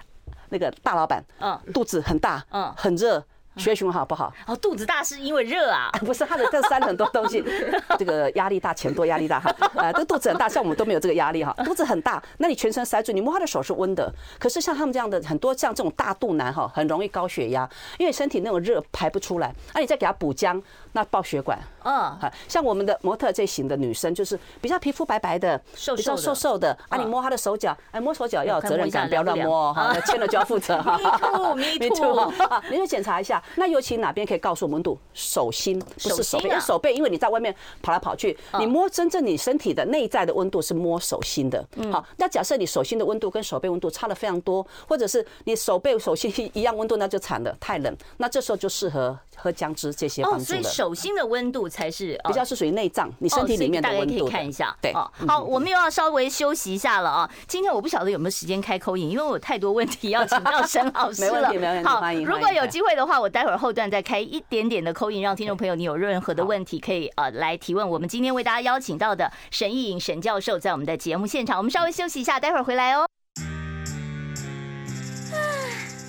[0.49, 3.25] 那个大老板，嗯，肚子很大，嗯，很热。
[3.57, 4.33] 血液循环好不好？
[4.47, 5.89] 哦，肚子大是因为热啊？
[6.05, 7.43] 不是，他的这三很多东西，
[7.99, 9.53] 这个压力大，钱多，压力大哈。
[9.75, 11.53] 呃，这肚子很大，像我们都没有这个压力哈。
[11.65, 14.13] 肚子很大，那你全身塞住，你摸他的手是温的。
[14.39, 19.53] 可是像他们这样的很多像这种大肚腩哈，很容易高血压，因为身体那种热排不出来。
[19.73, 20.61] 那你再给他补姜，
[20.93, 21.59] 那爆血管。
[21.83, 25.61] 嗯，像我们的模特这型的女生，就是比较皮肤白白的，
[25.95, 26.97] 比较瘦瘦的啊。
[26.97, 29.95] 你摸她的手脚，哎，摸手脚要有责任感，不要乱摸哈。
[30.05, 30.97] 牵了就要负责哈。
[31.55, 32.63] Me too，Me too 哈。
[32.69, 34.97] 你就检查一下，那尤其哪边可以告诉我们度？
[35.13, 41.65] 手心不是手背，手背，因为你在外面跑来跑去，你摸真正你身体的内在的温度是摸手心的。
[41.91, 47.95] 好，那假设你手心的温度跟手背温度差了非常多，或者是你手背手心一样温度，那就惨了，太冷。
[48.17, 50.45] 那这时候就适合喝姜汁这些帮助的。
[50.45, 54.05] 所以手心的温度才是比较是属于内脏，你身体里面的温度。
[54.05, 54.75] 大家可以看一下。
[54.81, 57.29] 对，好，我们又要稍微休息一下了啊。
[57.47, 61.31] 今天我不晓得有没有时间开 call in，因为我有太多问题要请教沈老师了。
[61.31, 62.25] 没问题，没问题，欢迎。
[62.25, 67.87] 如果有机会的话，我待会儿后段再开一点点的 call in，让听众朋友你有任何的问题可以呃来提问。
[67.89, 73.05] 我们今天为大家邀请到的沈奕颖沈教授在我们的节目现场，我们稍微休息一下，待会儿回来哦。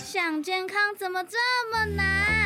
[0.04, 1.38] 想健康怎么这
[1.72, 2.41] 么难？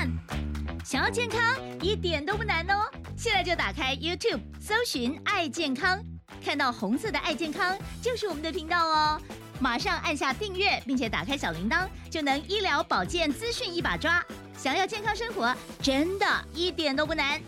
[0.86, 1.40] 想要健康
[1.82, 2.88] 一点都不难哦！
[3.16, 6.00] 现在就打开 YouTube，搜寻“爱健康”，
[6.40, 9.20] 看到红色的“爱健康”就是我们的频道哦。
[9.58, 14.24] 马上按下订阅，并且打开小铃铛，就能医疗保健资讯一把抓。
[14.56, 17.40] 想要健康生活，真的一点都不难，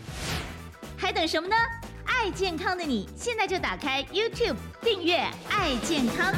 [0.97, 1.55] 还等什么呢？
[2.03, 6.33] 爱健康的你，现在就打开 YouTube 订阅“爱健康”。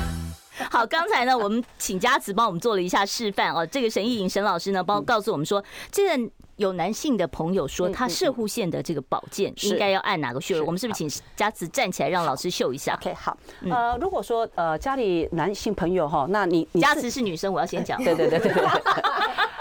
[0.69, 3.65] 好，刚才呢，我们请佳慈帮我们做了一下示范哦。
[3.65, 6.31] 这个沈奕颖沈老师呢，帮告诉我们说，这个。
[6.61, 10.61] 有男性的朋友说，他射护线的这个保健应该要按哪个穴位？
[10.61, 13.35] 我们是不是请佳慈站起来让老师秀一下？OK，好。
[13.69, 18.01] 呃，如果说呃家里男性朋友哈，那你佳慈是女生，我要先讲。
[18.03, 18.63] 对对对对对。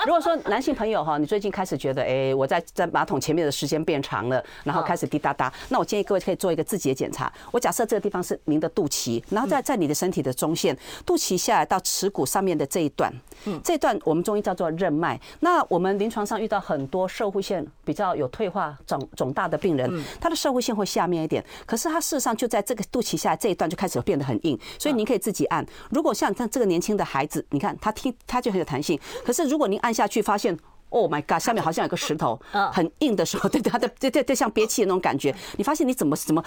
[0.07, 7.31] 如果说男性朋友哈，你最近开始觉得哎，我在在马桶前面的时间变长了，然后开始滴答答，那我建议各位可以做一个自己的检查。
[7.51, 13.13] 我假设这个地方是您的肚脐，然后在在你的身体的中线，肚脐下来到耻骨上面的这一段，
[13.45, 15.21] 嗯，这一段我们中医叫做任脉。
[15.41, 25.65] 那我们临床上遇到很多射护腺比较有退化、肿肿大的病人，他的射护腺会下面一点，可是他事实上就在这个肚脐下这一段就开始变得很硬，所以您可以自己按。
[25.91, 30.57] 如果像像这个年轻的孩子，你看他听他就很有弹性，可是如果您按下去发现
[30.89, 32.41] ，Oh my God，下面好像有个石头，
[32.73, 36.45] 很硬的时候，对 对，对对对，像憋气的那种感觉，你发现你怎么怎么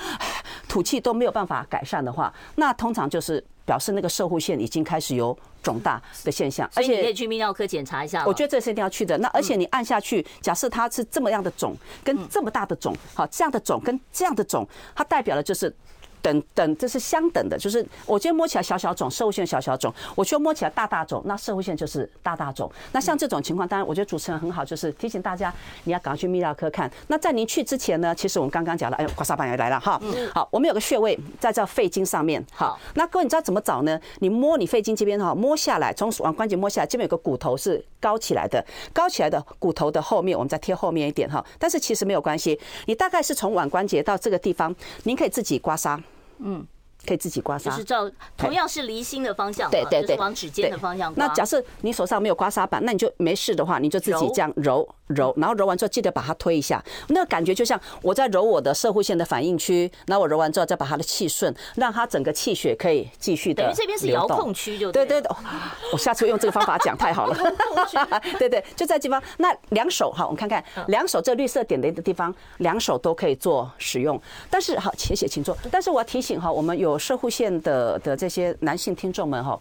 [0.68, 3.44] 吐气都没有办法改善的话，那通常就是。
[3.66, 8.26] 表示那个射护腺已经开始有肿大的现象，而且你可以去泌尿科检查一下。
[8.28, 9.18] 我觉得这是一定要去的。
[9.20, 15.74] 那而且你按下去，假设它是这么样的肿，跟这么大的肿，好，这样的肿跟这样的肿，它代表的就是。
[16.24, 22.72] 等等，这是相等的，就是我今天摸起来小小肿，社会线小小肿；我觉得摸起来大大肿，那社会线就是大大肿。
[22.94, 26.90] 那像这种情况，当然我觉得主持人很好，就是提醒大家你要赶快去泌尿科看。
[27.08, 30.02] 那在您去之前呢，其实我们刚刚讲了，哎呦，刮痧板也来了哈。
[30.34, 32.42] 好，我们有个穴位在这肺经上面。
[32.54, 34.00] 好，那各位你知道怎么找呢？
[34.20, 41.44] 你摸你肺经这边哈，摸下来，从腕关节摸下来，这边有个骨头是高起来的，高起来的骨头的后面，我们再贴后面一点哈。
[41.60, 46.02] 但是其实没有关系，你大概是从腕关节到这个地方，您可以自己刮痧。
[46.40, 46.68] 嗯，
[47.06, 51.28] 可以自己刮痧，就是照同样是离心的方向，对对对，往指尖的方向刮。
[51.28, 54.88] 那假设你手上没有刮痧板，那你就没事的话，你就自己这样揉。
[55.08, 63.64] 揉，然后揉完之后记得把它推一下，那个感觉就像我在揉我的摄护线的反应区，然后我揉完之后再把它的气顺，让它整个气血可以继续的。
[63.64, 65.30] 等于这边是遥控区，就对对对。
[65.92, 67.38] 我下次用这个方法讲太好了。
[68.40, 69.22] 对对，就在这地方。
[69.38, 74.20] 那两手哈，我们看看两手这绿色点雷的地方，两手都可以做使用。
[74.50, 75.56] 但是好，且写，请坐。
[75.70, 79.60] 但是我要提醒哈，我们有社户线的的这些男性听众们哈，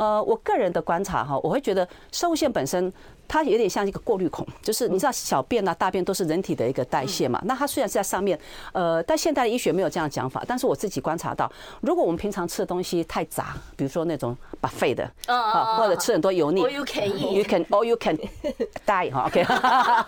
[0.00, 2.90] 呃，我个人的观察哈，我会觉得生物线本身。
[3.32, 7.40] 它有点像一个过滤孔，就是你知道小便啊、大便都是人体的一个代谢嘛。
[7.44, 8.36] 那它虽然是在上面，
[8.72, 10.42] 呃，但现代的医学没有这样讲法。
[10.48, 11.48] 但是我自己观察到，
[11.80, 18.18] 如果我们平常吃的东西太杂，比如说那种 buffet 的，啊，或者吃很多油腻，you can or you can
[18.84, 19.44] die 哈，OK，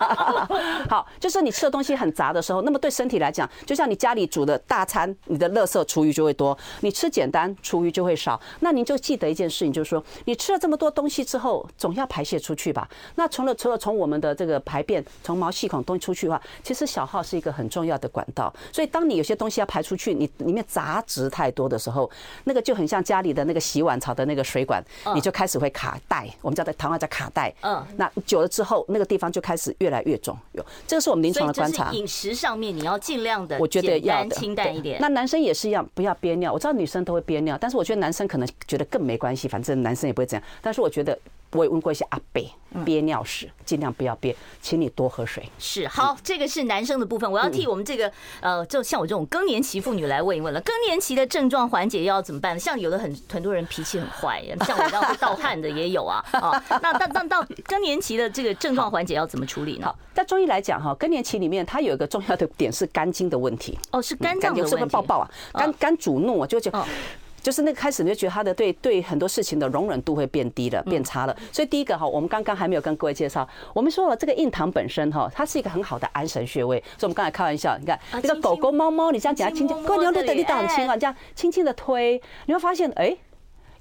[0.91, 8.37] 好，就是你吃的东西很杂的时候，那么对身体来讲，就像你家里煮的大餐，你的垃圾厨余就会多；你吃简单，厨余就会少。
[8.59, 12.87] 那您就记得一件事情，就是说，你吃了这么多东西之后，总要排泄出去吧？
[13.15, 18.53] 那除了除了从我们的这个排便，从毛细孔东西出去的话，其实小号是一个很重要的管道。
[18.71, 22.09] 所以，当你有些东西要排出去，你里面杂质太多的时候，
[22.45, 26.29] 那个就很像家里的那个洗碗槽的那个水管，你就开始会卡带。
[26.41, 27.53] 我们叫的台湾叫卡带。
[27.61, 30.37] 嗯，那久了之后，那个地方就开始越来越肿。
[30.51, 31.91] 有这个是我们临床的观察。
[31.91, 34.99] 饮食上面你要尽量的，我觉得要清淡一点。
[34.99, 36.51] 那男生也是一样，不要憋尿。
[36.51, 40.43] 我知道女生都会憋尿，但是我觉得男生可能觉得更没关系，反正男生也不会这样。
[40.61, 41.17] 但是我觉得。
[41.55, 42.43] 我也问过一些阿伯，
[42.83, 45.47] 憋尿时尽量不要憋，请你多喝水。
[45.59, 47.31] 是好，这个是男生的部分。
[47.31, 50.59] 我要替我们这个呃，就像我这种更年期妇女来问一问了。
[50.61, 52.59] 更年期的症状缓解要怎么办？
[52.59, 56.25] 像有的很很多人脾气很坏，像我这样会盗汗的也有啊。
[56.31, 59.85] 啊，那那那到更年期的这个症状缓解要怎么处理呢？
[59.85, 63.77] 好，在中医来讲哈，更年期里面它有一个重要的点是肝经的问题。
[63.91, 64.69] 哦，是肝脏的问题。
[64.71, 65.29] 是不是爆爆啊？
[65.53, 66.71] 肝肝主怒啊，就就。
[67.43, 71.37] 就是那个开始你就觉得他的对对很多事情的容忍度会变低了，变差了。
[71.51, 76.81] 所以第一个哈，我们刚刚还没有跟各位介绍，我们说了这个印堂本身哈，它是一个很好的安神穴位。
[76.97, 83.13] 所以我们刚才开玩笑，你看这个狗狗、猫猫，你这样讲它轻轻，各位你要对力道很轻啊，这样轻轻的推，你会发现哎，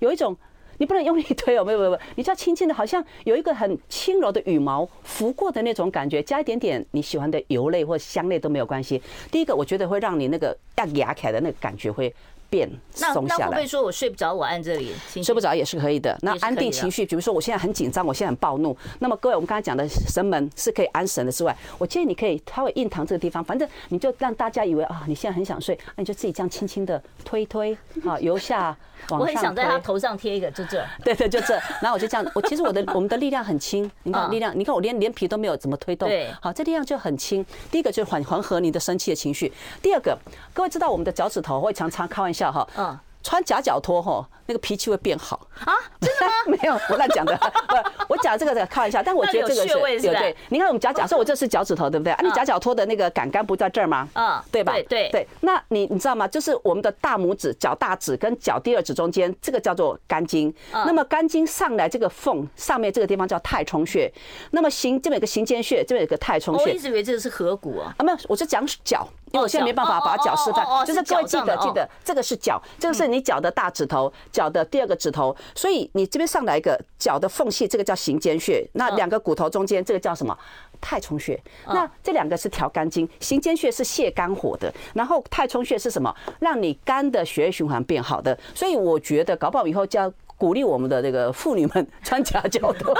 [0.01, 0.37] 有一种
[0.79, 9.01] 你不能用力推哦，没有没有没有，你这样轻轻的，好像有一个很轻柔的羽毛拂过的那种感觉，加一点点你喜欢的油类或香类都没有关系。
[9.31, 12.13] 第一个我觉得会让你那个要压起来的那个感觉会。
[12.53, 13.39] 变松下来。
[13.39, 16.15] 那会不会说我睡不着，我按这里睡不着也是可以的。
[16.21, 18.77] 那安定情绪，比如说我现在很紧张，我现在很暴怒。
[18.99, 28.77] 那么各位，我们刚才讲的神门是可以安神的之外，我建议你可以，它会印堂这个地方，反正你就让大家以为啊，你现在很想睡，那你就自己这样轻轻的推推， 啊，由下
[29.09, 29.21] 往上。
[29.21, 30.85] 我很想在他头上贴一个，就这。
[31.03, 31.55] 对对，就这。
[31.81, 36.09] 然后我就这样，我其实我的我们的力量很轻，你看力量，你看我连连皮都没有怎么推动。
[36.09, 36.31] 对。
[36.41, 37.45] 好，这力量就很轻。
[37.71, 39.53] 第一个就是缓缓和你的生气的情绪。
[39.81, 40.19] 第二个，
[40.53, 42.67] 各位知道我们的脚趾头会常常开玩笑哈。
[42.77, 42.99] 嗯。
[43.23, 45.73] 穿夹脚拖哈，那个脾气会变好啊？
[46.01, 46.33] 真的吗？
[46.47, 47.37] 没有，我乱讲的。
[47.69, 47.77] 不，
[48.09, 50.37] 我讲这个在开玩笑，但我觉得这个是有对。
[50.49, 52.13] 你看我们夹脚，说我这是脚趾头，对不对？
[52.13, 54.09] 啊，你夹脚托的那个杆杆不在这儿吗？
[54.15, 54.73] 嗯，对吧？
[54.73, 55.29] 对对对。
[55.41, 56.27] 那你你知道吗？
[56.27, 60.53] 就是我们的大拇指、脚大指跟脚第二指中间，这个叫做肝经。
[60.73, 64.13] 那么肝经上来这个缝上面这个地方叫太冲穴。
[64.51, 66.65] 那么行这边有个行间穴，这边有个太冲穴。
[66.65, 67.95] 我一直以为这个是合谷啊。
[67.99, 69.07] 啊，没有，我是讲脚。
[69.33, 80.37] 因为我现在没办法把脚示范，就是各位记得记得，这个是脚，这个是你脚的大指头，脚的第二个指头，所以你这边上来一个脚的缝隙，这个叫行间穴，那两个骨头中间这个叫什么？
[80.81, 81.41] 太冲穴。
[81.67, 86.13] 那这两个是调肝经，行间穴是泻肝火的，然后太冲穴是什么？
[86.41, 88.37] 让你肝的血液循环变好的。
[88.55, 90.13] 所以我觉得搞不好以后叫。
[90.43, 92.93] 鼓励我们的这个妇女们穿夹脚拖，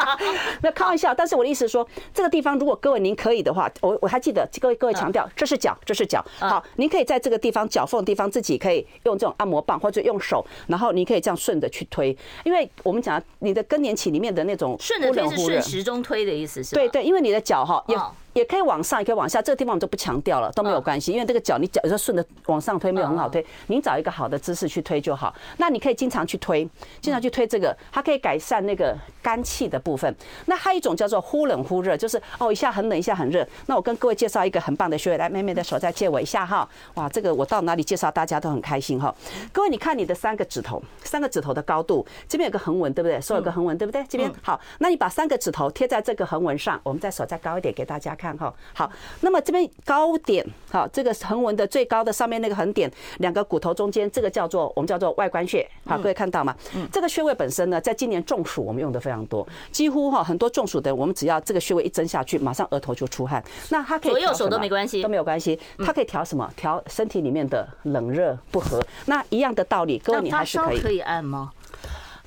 [0.64, 1.14] 那开玩笑。
[1.14, 6.24] 但是我的意思是说，这个地方如果各位您可以的话，我我还记得各位各位强调，这是脚，这是脚。
[6.38, 16.80] 好，您可以在这个地方脚缝的地方自己可以用这种按摩棒或者用手，然后你可以这样顺着去推，因为我们讲你的更年期里面的那种顺着推是顺时钟推的意思是吧？
[16.80, 17.98] 对对，因为你的脚哈也。
[18.36, 25.34] 也可以往上，也可以往下，这个地方我们就不强调了，都没有关系，因为这个脚你脚有时候顺着往上推没有很好推，您找一个好的姿势去推就好。
[25.56, 26.68] 那你可以经常去推，
[27.00, 30.14] 经常去推这个，它可以改善那个肝气的部分。
[30.44, 33.46] 那还有一种叫做忽冷忽热，就是哦一下很冷一下很热。
[33.64, 36.68] 那我跟各位介绍一个很棒的穴位，来，妹妹的手再借我一下哈。
[36.94, 39.14] 哇，这个我到哪里介绍大家都很开心哈。
[39.50, 43.18] 各位你看你的三个指头，三个指头的高度，这边有个横纹对不对？
[43.18, 44.04] 手有个横纹对不对？
[44.08, 48.54] 这边好，那你把三个指头贴在这个横纹上，我们再手再高一点给大家看哈。
[48.72, 48.90] 好。
[49.20, 56.54] 那么这边高点，好，这个横纹的最高的上面那个横点，两个骨头中间，这个叫做我们叫做外关穴，好，各位看到吗？
[56.74, 63.42] 嗯，这个穴位本身呢，在今年中暑我们用的非常多，几乎哈很多中暑的，我们只要这个穴位一针下去，马上额头就出汗。
[63.70, 66.48] 那它可以左右手都没关系，都没有关系，它可以调什么？
[66.56, 68.80] 调身体里面的冷热不和。
[69.06, 71.52] 那一样的道理，各位你还是可以可以按吗？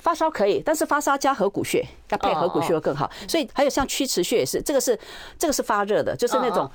[0.00, 3.10] 发烧可以，但是发烧加合谷穴，要配合谷穴会更好。
[3.28, 4.98] 所以还有像曲池穴也是，这个是
[5.38, 6.70] 这个是发热的，就是那种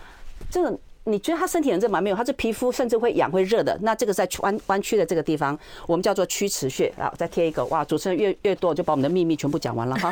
[0.49, 2.02] 这种你觉得他身体很热吗？
[2.02, 3.78] 没有，他是皮肤甚至会痒会热的。
[3.82, 7.13] 那这个在弯弯曲的这个地方，我们叫做曲池穴啊。
[7.15, 10.12] 再贴一个，哇，主持人越越多，就把我们的秘密全部讲完了哈。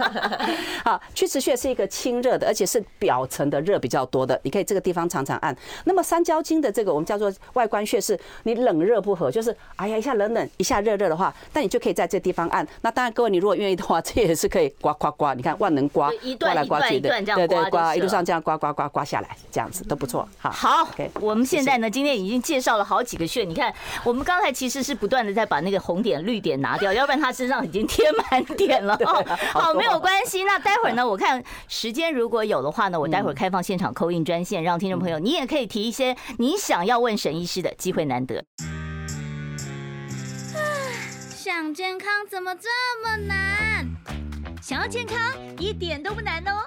[0.84, 4.38] 好，曲池穴是一个清热的，而且是表层的热比较多的。
[4.42, 5.56] 你可以这个地方常常按。
[5.84, 12.66] 那么三焦经的这个我们叫做外关穴，是你冷热不合，就是哎呀一下冷冷一下热热的话，但你就可以在这地方按。
[12.82, 15.32] 那当然各位你如果愿意的话，这也是可以刮刮刮。
[15.32, 20.28] 你看万能刮，刮来刮去的，对对，刮一路上这样刮刮刮刮下来，这样子都不错。
[20.36, 20.88] 好，好，
[21.20, 23.44] 我们现在呢，今天已经介绍了好几个穴。
[23.44, 28.94] 你看，我们刚才其实是不断的在把那个红点、绿点拿掉，要不然他身上已经贴满点了。
[29.06, 30.42] 哦好，没有关系。
[30.42, 38.44] 那待会儿呢，我看时间如果有的话呢，我待会儿开放现场 call in 专线，让听众朋友你也可以提一些你想要问沈医师的机会难得。
[41.36, 42.68] 想健康怎么这
[43.04, 43.86] 么难？
[44.60, 45.16] 想要健康
[45.58, 46.66] 一点都不难哦！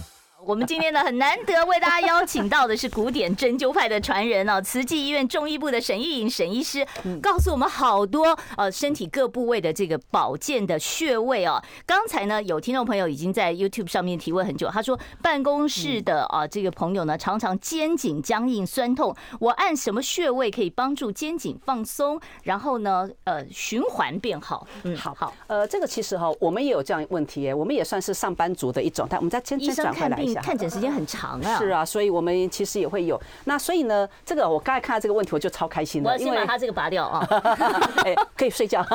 [0.43, 6.85] 我们今天呢，很难得为大家邀请到的是古典针灸派的传人哦，慈济医院中医部的沈玉颖沈医师，
[7.21, 11.61] 告诉我们好多呃身体各部位的这个保健的穴位哦。
[11.85, 24.65] 刚才呢，有听众朋友已经在 YouTube 上面提问很久，他说办公室的啊这个朋友呢，常常肩颈僵硬酸痛，我按什么穴位可以帮助肩颈放松，然后呢呃循环变好？
[24.83, 30.30] 嗯，好好，呃这个其实哈，我们也有这样问题耶，我们也算是上班族的一种，但我们再先先转回来。
[30.35, 33.19] 看诊时间很长啊，是啊，所以我们其实也会有。
[33.45, 37.27] 那所以呢，这个我刚才看到这个问题，我就超开心的，我要先把它这个拔掉啊，
[38.05, 38.85] 哎，可以睡觉。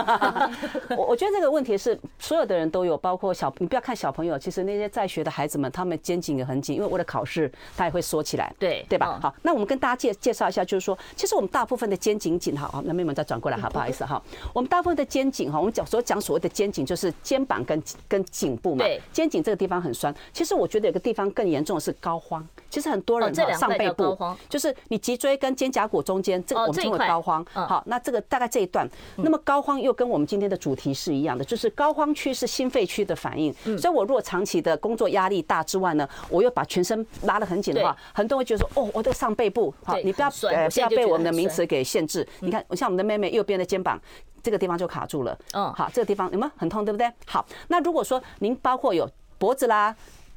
[0.97, 9.19] 我 我觉得这个问题是所有的人都有，包括小，你不要看小朋友，其实那些在学的孩子们，他们肩颈也很紧，因为为了考试，他也会缩起来，对对吧？
[9.21, 14.23] 好，那我们跟大家介介绍一下，就是说，其实我们大部分的肩颈紧，好，那妹妹再转过来，好，不好意思哈，
[14.53, 20.15] 我们大部分的肩颈哈，我们讲所讲所谓的肩颈，就是肩膀跟跟颈部嘛，对，肩颈这个地方很酸。
[20.33, 21.97] 其实我觉得有个地方更严重的是。
[21.99, 24.17] 高肓，其实很多人哈，上背部
[24.49, 27.45] 就是你脊椎跟肩胛骨中间，这个我们称为高肓。
[27.53, 33.53] 好，那这个大概这一段，那么高肓又跟我们今天的主题是一样的，就是高肓区是心肺区的反应。
[33.79, 42.27] 所以我如果长期的工作压力大之外呢，我又把全身拉得很紧的话，很多人会觉得说，哦，我的上背部，好，你不要呃不要被我们的名词给限制。
[42.41, 43.99] 你看，像我们的妹妹右边的肩膀
[44.43, 45.37] 这个地方就卡住了。
[45.55, 47.11] 嗯，好，这个地方有没有很痛，对不对？
[47.27, 49.09] 好，那如果说您包括有
[49.39, 49.97] 脖子啦。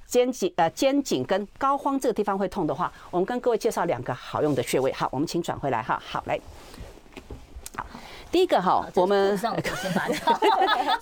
[0.09, 4.91] 肩颈呃肩颈跟膏肓这个地方会痛的话，我们跟各位介绍两个好用的穴位。
[4.91, 6.01] 好，我们请转回来哈。
[6.03, 6.39] 好，来。
[8.31, 9.49] 第一个哈，我们 所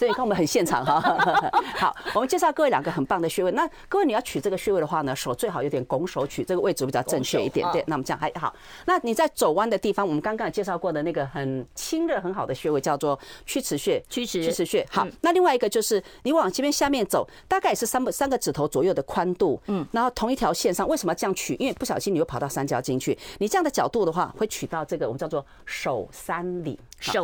[0.02, 1.00] 以你看我们很现场哈。
[1.78, 3.52] 好，我们介绍各位两个很棒的穴位。
[3.52, 7.70] 那各位你要取这个穴位的话呢，手最好有点拱手取，这个位置比较正确一点。
[7.72, 8.54] 对，那我们这样还好。
[8.86, 14.02] 那你在走弯的地方，我们刚刚也介绍过的那个很清热很好的穴位叫做曲池穴。
[14.10, 14.88] 曲池曲池穴。
[14.90, 19.62] 好，那另外一个就是你往这边下面走，大概也是三个三个指头左右的宽度。
[19.68, 19.86] 嗯。
[19.92, 21.56] 然后同一条线上，为什么要这样取？
[21.56, 23.18] 因为不小心你会跑到三角经去。
[23.40, 26.80] 你这样的角度的话，会取到这个我们叫做手三里。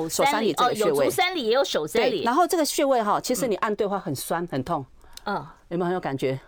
[0.10, 2.24] 手三里哦，有足三里也有手三里。
[2.24, 4.86] 然后这个穴位哈，其实你按对话很酸很痛，
[5.26, 6.40] 嗯，有没有很有感觉？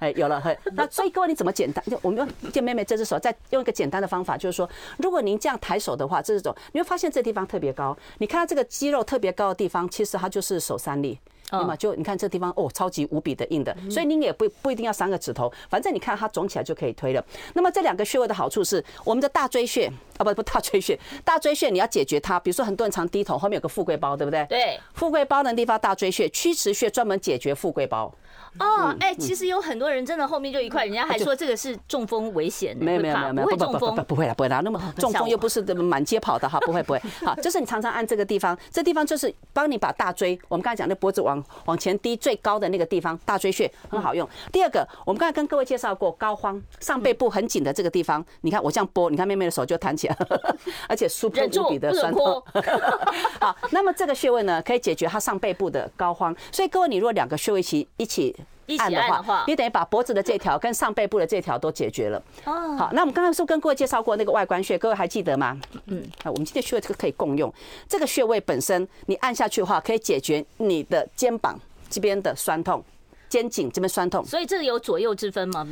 [0.00, 0.58] 哎，有了，嘿。
[0.74, 1.82] 那所以各位你怎么简单？
[1.84, 7.96] 就我们用见妹妹这只手，再用一个简单的方法，就是说，如果您这样抬手的话，这种你会发现这地方特别高。
[8.18, 11.18] 你看到这个肌肉特别高的地方，其实它就是手三里。
[11.50, 17.24] 那么就你看这地方哦，超级无比的硬的，所以您也不不一定要三个指头，反正你看它肿起来就可以推了。
[17.54, 19.86] 那么这两个穴位的好处是，我们的大椎穴
[20.18, 24.44] 啊，不不大椎穴，大椎穴你要解决它，比如说很多人常低头，后面有个富贵包，对不对？
[24.48, 28.12] 对，富贵包的地方大椎穴，曲池穴专门解决富贵包。
[28.58, 37.02] 哦，哎，其实有很多人真的后面就一块，人家还说这个是中风危险，没有没有没有没有，不会中风，不会了不会啦，那么中风又不是满街跑的哈，不会不会。
[37.24, 44.28] 好， 就是你常常按这个地方，这地方就是帮你把大椎，我们刚才讲的脖子往往前低最高的那个地方，大椎穴很好用。
[44.52, 50.16] 第二个，我们刚才跟各位介绍过膏肓，上背部很紧的这个地方，你看我这样拨，你看妹妹的手就弹起来，
[50.88, 52.42] 而且 super 无比的酸痛。
[53.40, 56.36] 好，那么这个穴位呢，可以解决它上背部的膏肓。
[56.52, 58.36] 所以各位，你如果两个穴位一起一起。
[58.78, 62.22] 按的话，你等于把脖子的这条跟上背部的这条都解决了。
[62.44, 64.78] 哦，好，那我们刚刚是不是跟各位介绍过那个外关穴？
[64.78, 65.60] 各位还记得吗？
[65.86, 67.52] 嗯，好，我们今天穴位这个可以共用。
[67.88, 71.58] 这个穴位本身，你按下去的话，可以解决你的肩膀
[71.90, 72.82] 这边的酸痛，
[73.28, 74.24] 肩颈这边酸痛。
[74.24, 75.66] 所以这个有左右之分吗？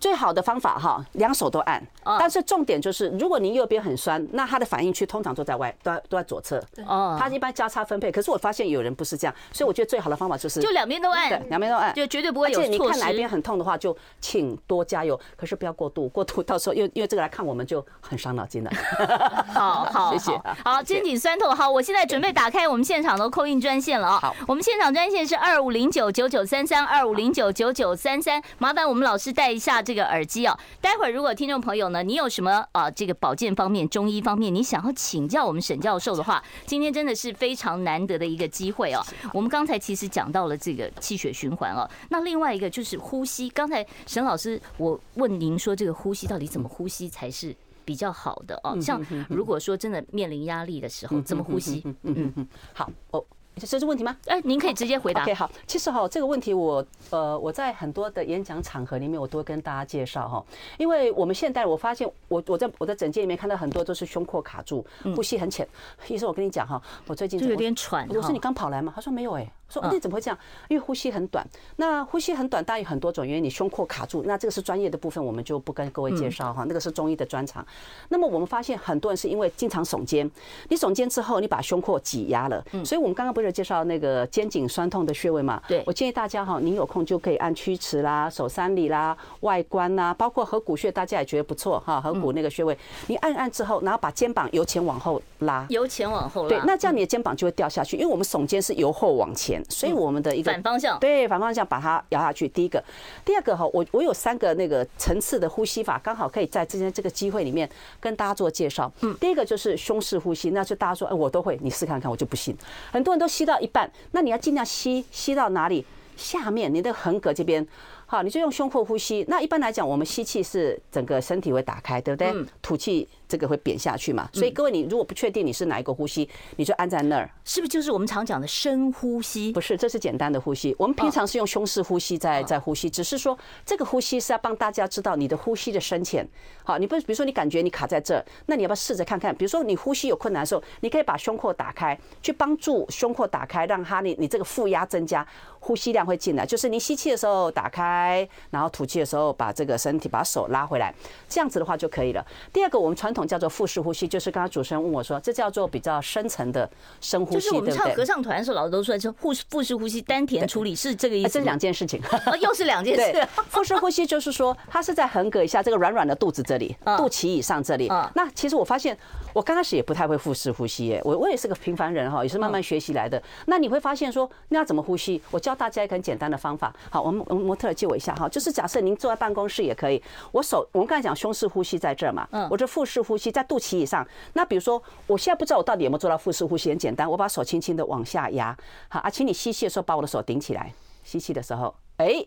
[0.00, 1.80] 最好的方法哈，两手都按。
[2.18, 6.60] 但是重点就是，如果您右边很酸，那它的反应区通常都在外，都在都在左侧。
[6.86, 7.16] 哦。
[7.20, 12.62] 它一般交叉分配，可是我发现有人不是这样，所以我觉得最好的方法就是就两边都按，对，两边都按，就绝对不会有错。
[12.62, 18.70] 而且你看哪一边很痛的话，就请多加油，可是不要过度，过度到时候因为因为这个来看我们就很伤脑筋了。
[19.52, 20.40] 好好 谢谢。
[20.64, 21.54] 好，肩颈酸痛。
[21.54, 24.18] 好，我现在准备打开我们现场的 call in 专线了啊。
[24.20, 30.56] 好，我们现场专线是二五零九九九三三二五零九九九三三，麻烦我们老师带一下这个耳机哦。
[30.80, 39.02] 待会儿如果听众朋友呢，你有什么啊这个保健方面、中医方面，你想要请教我们沈教授的话，今天真的是非常难得的一个机会哦。
[39.34, 43.50] 我们刚才其实讲到了这个气血循环哦，那另外一个就是呼吸。
[43.50, 47.52] 刚才沈老师，我问您说这个呼吸到底怎么呼吸才是
[47.84, 48.80] 比较好的哦？
[48.80, 51.82] 像如果说真的面临压力的时候，怎么呼吸？
[52.04, 53.24] 嗯嗯，好哦。
[53.56, 54.16] 这是问题吗？
[54.26, 55.22] 哎，您可以直接回答。
[55.22, 55.50] OK，好。
[55.66, 60.44] 其实哈，这个问题我呃我在很多的演讲场合里面，我都会跟大家介绍哈。
[60.78, 64.84] 因为我们现代，我发现我我在我的诊间里面看到很多都是胸廓卡住，
[65.14, 65.68] 呼吸很浅。
[66.08, 68.08] 医生，我跟你讲哈，我最近就有点喘。
[68.08, 68.92] 我说你刚跑来吗？
[68.94, 69.52] 他说没有哎。
[69.70, 70.38] 说那怎么会这样？
[70.68, 71.46] 因为呼吸很短。
[71.76, 73.44] 那呼吸很短，当然有很多种原因。
[73.44, 76.64] 你胸廓卡住，那这个是专业的部分，我们就不跟各位介绍哈。
[76.68, 77.64] 那个是中医的专长。
[78.08, 80.30] 那么我们发现很多人是因为经常耸肩，
[80.68, 82.62] 你耸肩之后，你把胸廓挤压了。
[82.84, 85.62] 所以我们刚刚不是介绍那个肩颈酸痛的穴位嘛？
[85.68, 85.82] 对。
[85.86, 92.00] 我建议大家哈，您有空就可以按曲池啦、手三里啦、外关啦，包括合谷穴，大家也觉得不错哈。
[92.00, 92.76] 合谷那个穴位，
[93.06, 96.48] 你按按之后，然后把肩膀由前往后拉，由前往后拉。
[96.48, 99.59] 对，那这样你的肩膀就会掉下去，因为我们耸肩是由后往前。
[99.68, 102.48] 所以我们的一个反方向，对，反方向把它摇下去。
[102.48, 102.82] 第一个，
[103.24, 107.68] 第二个哈，我我有三个那个层次的呼吸法，刚好可以在今天这个机会里面
[108.00, 108.90] 跟大家做介绍。
[109.00, 112.56] 嗯，第一个就是胸式呼吸，那就大家说，哎，我都会，你试看看，我就不信。
[112.90, 115.84] 很多人都吸到一半，那你要尽量吸，吸到哪里？
[116.16, 117.66] 下面你的横膈这边，
[118.04, 119.24] 好，你就用胸廓呼吸。
[119.26, 122.34] 那一般来讲，我们吸气是整个身体会打开，对不对？
[122.60, 123.08] 吐气。
[123.30, 124.28] 这个会扁下去嘛？
[124.32, 129.52] 所以各位，你如果不确定你是哪一个呼吸，你就按在那儿，是不是就是我们常讲的深呼吸？
[129.52, 130.74] 不是，这是简单的呼吸。
[130.76, 136.28] 我们平常是用胸式呼吸在在呼吸，只是说这个呼吸是要帮大家知道你的呼吸的深浅。
[136.64, 139.32] 好，你不比如说你感觉你卡在这儿，那你要不要试着看看？
[139.32, 145.24] 比如说你呼吸有困难的时候，你可以把胸廓打开，去帮助胸廓打开，让它你你这个负压增加，
[145.60, 146.44] 呼吸量会进来。
[146.44, 150.92] 就是你吸气的时候打开，然后吐气的时候把这个身体把手拉回来，
[151.28, 152.26] 这样子的话就可以了。
[152.52, 153.19] 第二个，我们传统。
[153.26, 156.68] 叫做腹式呼吸，就是刚刚主持人问我说，这叫做比较深层的
[157.00, 161.30] 深呼吸，就是我们唱合唱团的时候，老师都说，就腹腹式呼吸，丹田处理是这个意思。
[161.30, 162.00] 这两件事情，
[162.40, 163.28] 又是两件事。
[163.48, 167.88] 腹式呼吸就是说，它是在横膈以下这个软软的肚子这里，肚脐以上这里。
[168.14, 168.96] 那其实我发现，
[169.32, 173.22] 我刚开始也不太会腹式呼吸耶，我我也是个平凡人哈，也是慢慢学习来的。
[173.46, 175.20] 那你会发现说，那要怎么呼吸？
[175.30, 176.74] 我教大家一个很简单的方法。
[176.90, 180.02] 好，我们我们模特借我一下哈，就是假设您坐在办公室也可以，
[180.32, 184.06] 我手我们刚才讲胸式呼吸在这儿嘛，我这腹式呼吸在肚脐以上。
[184.34, 188.56] 那比如说，我现在不知道我到底有没有做到腹式呼吸，很简单，我把手轻轻的往下压。
[188.88, 190.72] 好啊，请你吸气的时候把我的手顶起来。
[191.02, 192.24] 吸气的时候，哎，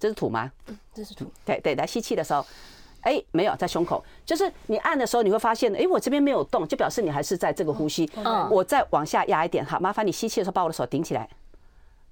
[0.00, 0.50] 这是土吗？
[0.92, 1.30] 这是土。
[1.44, 2.44] 对对，来吸气的时候，
[3.02, 8.10] 哎，没有在胸口，就是你按的时候你会发现，哎，我这边没有动，就表示你还是在这个呼吸。
[8.16, 8.50] 嗯。
[8.50, 11.28] 我再往下压一点，好，麻烦你吸气的时候把我的手顶起来。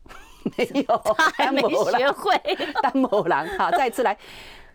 [0.57, 1.03] 没有，
[1.35, 2.39] 还没学会。
[2.83, 4.17] 单某狼，好，再一次来，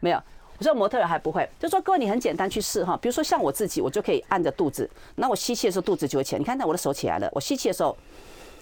[0.02, 0.22] 没有。
[0.60, 6.40] 我说模特儿还不会，就说各位你很简单去试哈，比如说像我自己，我就可以按着肚子，那我吸气的时候肚子就会起来。
[6.40, 7.96] 你看，那我的手起来了，我吸气的时候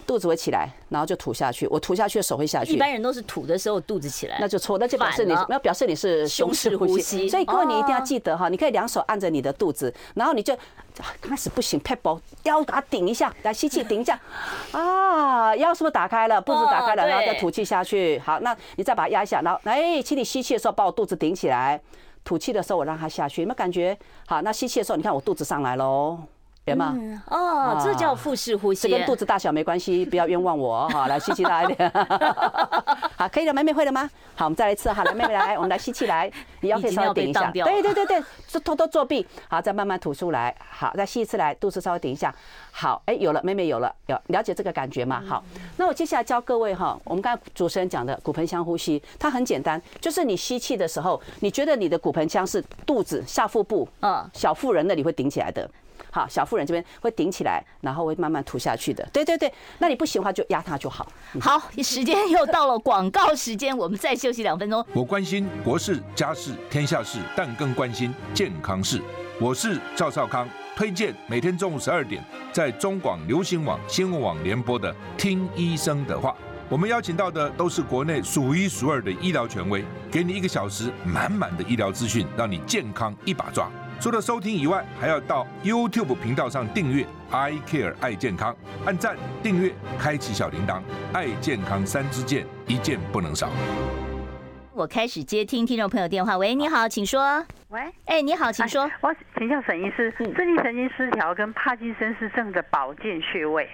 [0.06, 2.72] 肚子会起来，然后就吐下去，我吐下去的手会下去。
[2.72, 7.28] 一般人都是吐的时候肚子起来，那就错，那就表示你没有表示你是胸式呼吸。
[7.28, 10.56] 所以各位你一定要记得哈，你可以两手按着你的肚子，然后你就
[11.20, 14.18] 刚开始不行，，people 腰给它顶一下，来吸气顶一下，
[14.72, 16.40] 啊，腰是不是打开了？
[16.40, 18.18] 肚子打开了，然后再吐气下去。
[18.18, 21.80] 好，那你再把它压一下，然后哎，请你吸气的时候把我肚子顶起来。
[22.24, 23.96] 吐气的时候，我让它下去，有没有感觉？
[24.26, 26.18] 好，那吸气的时候，你看我肚子上来喽。
[26.68, 31.06] 别嘛、嗯，哦，这叫腹式呼吸，这跟肚子大小没关系，不要冤枉我哈。
[31.08, 31.90] 来吸气大一点，
[33.16, 34.08] 好，可以了，妹妹会了吗？
[34.34, 42.34] 好，我们再来一次，好，来妹妹来，我们来吸气来， 你腰可以稍微顶一下，对对对对，是偷偷作弊，好，再慢慢吐出来，好，再吸一次来，肚子稍微顶一下，
[42.70, 45.22] 好，哎，有了，妹妹有了，有了解这个感觉吗？
[45.26, 45.42] 好，
[45.78, 55.68] 那我接下来教各位哈，我们刚才主持人讲的骨盆腔呼吸，它很简单，就是你吸气的时候，你觉得你的骨盆腔是肚子下腹部，嗯，小妇人那里会顶起来的。
[56.10, 59.06] 好，小妇人这边会顶起来，然后会慢慢吐下去的。
[59.12, 61.06] 对对对，那你不行的话就压它就好。
[61.40, 64.84] 好，时间又到了广告时间，我们再休息两分钟。
[64.92, 69.02] 我关心国事、家事、天下事，但更关心健康事。
[69.40, 76.30] 我是赵少康，推荐每天中午十二点在中广流行网、新闻网联播的《听医生的话》。
[76.68, 83.70] 我们邀请到的都是国内数一数二的医疗权威，给你一个小时满满的医疗资讯，让你健康一把抓。
[84.00, 88.54] 除了收听以外，还要到 YouTube 频道上订阅 I Care 爱健康，
[88.86, 90.80] 按赞、订阅、开启小铃铛，
[91.12, 93.50] 爱健康三支箭，一件不能少。
[94.72, 97.44] 我开始接听听众朋友电话，喂，你好，请说。
[97.70, 98.82] 喂，哎，你好，请说。
[98.82, 103.68] 啊、我请教沈医师，自律神经失调跟帕金森氏症的保健穴位。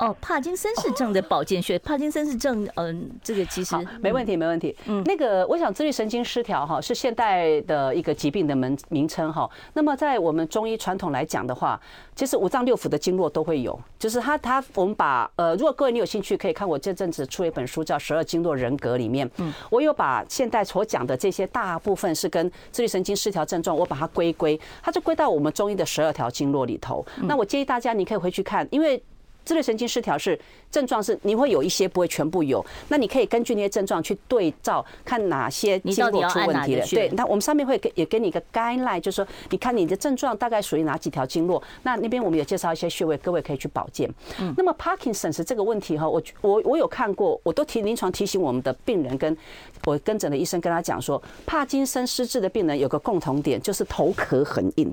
[0.00, 4.74] 哦，帕金森氏症的保健穴，帕金森氏症，嗯，这个其实没问题，没问题。
[4.86, 9.48] 嗯，那个我想自律神经失调哈是现代的一个疾病的门名称哈。
[9.74, 11.78] 那么在我们中医传统来讲的话，
[12.16, 27.04] 其实五脏六腑的经络都会有，就是它它我们把呃，如果各位你有兴趣可以看我这阵子出了一本书叫《十二经络人格》里面，嗯，我有把现代所讲的这些大部分是跟自律神经失调症状，我把它归归，它就归到我们中医的十二条经络里头。
[27.24, 29.02] 那我建议大家你可以回去看，因为。
[29.44, 30.38] 自律神经失调是
[30.70, 36.86] 症状是你会有一些不会全部有，那你可以根据那些症状去对照，看哪些经络出问题了。
[36.86, 41.62] 对，那我们上面会给也给你一个 guideline，就是说你看你的症状大概属于哪几条经络。
[41.82, 44.08] 那那边我们也介绍一些穴位，各位可以去保健。
[44.40, 49.36] 嗯那么 Parkinson 这个问题哈，我我我有看过，我都提临床提醒我们的病人，跟
[49.84, 54.92] 我跟诊的医生跟他讲说，帕金森失智的病人有个共同点，就是头壳很硬。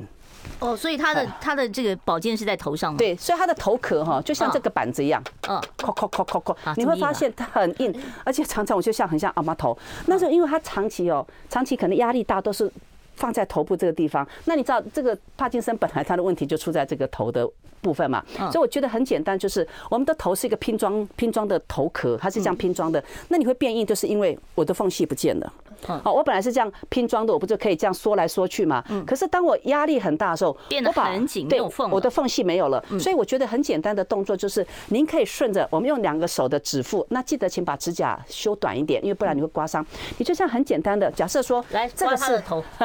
[0.60, 2.98] 哦，所以他的他的这个宝剑是在头上吗？
[2.98, 7.94] 对，所以他的头壳哈，就像这个板子一样，嗯，扣扣扣扣扣，你会发现它很硬，
[8.24, 9.78] 而且常常我就像很像阿妈头。
[10.08, 12.72] 那是因为他长期哦，长期可能压力大，都是
[13.16, 14.28] 放在头部这个地方。
[14.46, 17.48] 那你知道这个帕金森本来他的问题就出在这个头的
[17.82, 18.24] 部分嘛？
[18.52, 23.04] 所以我觉得很简单，就是我们的头是一个拼装拼装的头壳，它是这样拼装的。
[23.30, 25.54] 那你会变硬，就是因为我的缝隙不见了。
[25.86, 28.84] 好，我本来是这样拼装的，我不就可以这样缩来缩去嘛？
[29.06, 32.84] 可是当我压力很大的时候，变得很紧，没有缝，我的缝隙没有了。
[33.00, 39.86] 所以我觉得很简单的动作就是，您可以顺着我们用两个手的指腹，那记得请把指甲修短一点，因为不然你会刮伤。
[40.18, 42.64] 你就这样很简单的，假设说，来，这个是头，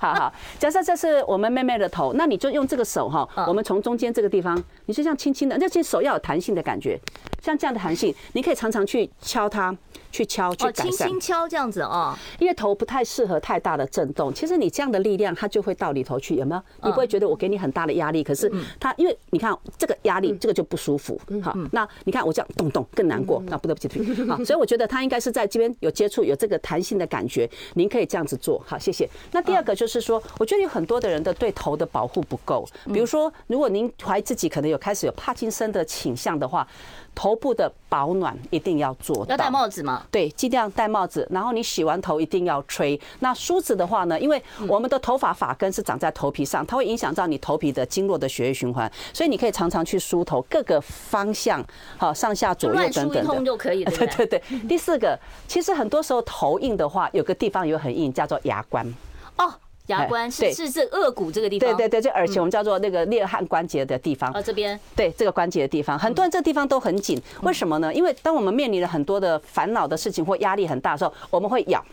[0.00, 6.98] 好好，假设这是我们妹妹的头，那你就用这个手哈，我们从中间这个地方，你就这样轻轻的，那其实手要有弹性的感觉，
[7.42, 9.76] 像这样的弹性，你可以常常去敲它。
[10.10, 14.32] 去敲，去改善，轻轻敲这样子哦，因为头不太适合太大的震动。
[14.32, 16.62] 其实你这样的力量，它就会到里头去，有没有？
[16.84, 21.20] 你不会觉得我给你很大的压力，可是它因为你看这个压力，这个就不舒服。
[21.42, 24.24] 好，那你看我这样动动更难过，那不得不起。
[24.24, 27.48] 好， 所以我觉得它应该是在这边有接触，有这个弹性的感觉。
[27.74, 29.06] 您可以这样子做，好，谢谢。
[29.32, 36.66] 那第二个就是说，我觉得有很多的人的对头的保护不够，比如说，如果您怀疑自己可能有开始有帕金森的倾向的话。
[37.18, 40.04] 头部的保暖一定要做到，要戴帽子吗？
[40.08, 41.26] 对，尽量戴帽子。
[41.32, 42.98] 然后你洗完头一定要吹。
[43.18, 44.20] 那梳子的话呢？
[44.20, 51.60] 因为我们的头发发根是长在头皮上，它会影响到你头皮的经络的血液循环，所以你可以常常去梳头，各个方向，
[51.96, 53.90] 好，上下左右等等通就可以了。
[53.90, 54.40] 对对 对。
[54.68, 58.86] 第四个，其实很多时候头硬的话，有个地方有很硬，叫做牙关。
[59.38, 59.52] 哦。
[59.88, 64.32] 牙关是是这颚骨这个地方，对对对，这耳前我们叫做那个裂汉关节的地方。
[64.32, 67.92] 哦，这边对这个关节的地方，很多人这个地方都很紧，为什么呢？
[67.92, 71.84] 因为当我们面临了很多的烦恼的事情或压力很大的时候，我们会咬。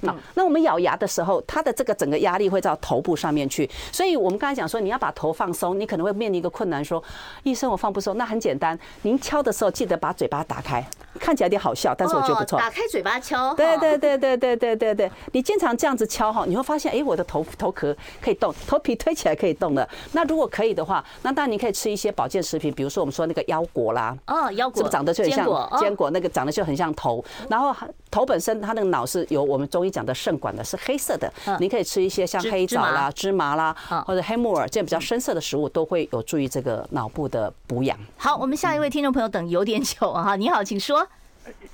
[0.00, 7.02] 那那我们咬牙的时候，它的这个整个压力会到头部上面去，所以我们刚才讲说，你要把头放松，你可能会面临一个困难，说
[7.44, 8.18] 医生我放不松。
[8.18, 10.84] 那很简单，您敲的时候记得把嘴巴打开，
[11.20, 12.58] 看起来有点好笑，但是我觉得不错。
[12.58, 13.54] 打开嘴巴敲。
[13.54, 19.88] 对对对对对对对对，你经常这样子敲哈，你会发现，哎，我的头头壳可以动，头皮推起来可以动了。
[20.12, 25.46] 那如果可以的话，那当然你可以吃一些保健食品，比如说我们说那个腰果啦，哦，腰果是不是长得就很像
[25.78, 26.10] 坚果？
[26.10, 27.74] 那个长得就很像头，然后
[28.10, 30.62] 头本身它那个脑是由我们中医讲的肾管的。
[30.62, 37.98] 是黑色的，你可以吃一些像黑枣啦、芝麻啦，或者黑木耳这样比较深色的食物，都会有助于这个脑部的补养。
[38.16, 41.01] 好，我们下一位听众朋友等有点久啊，你好，请说。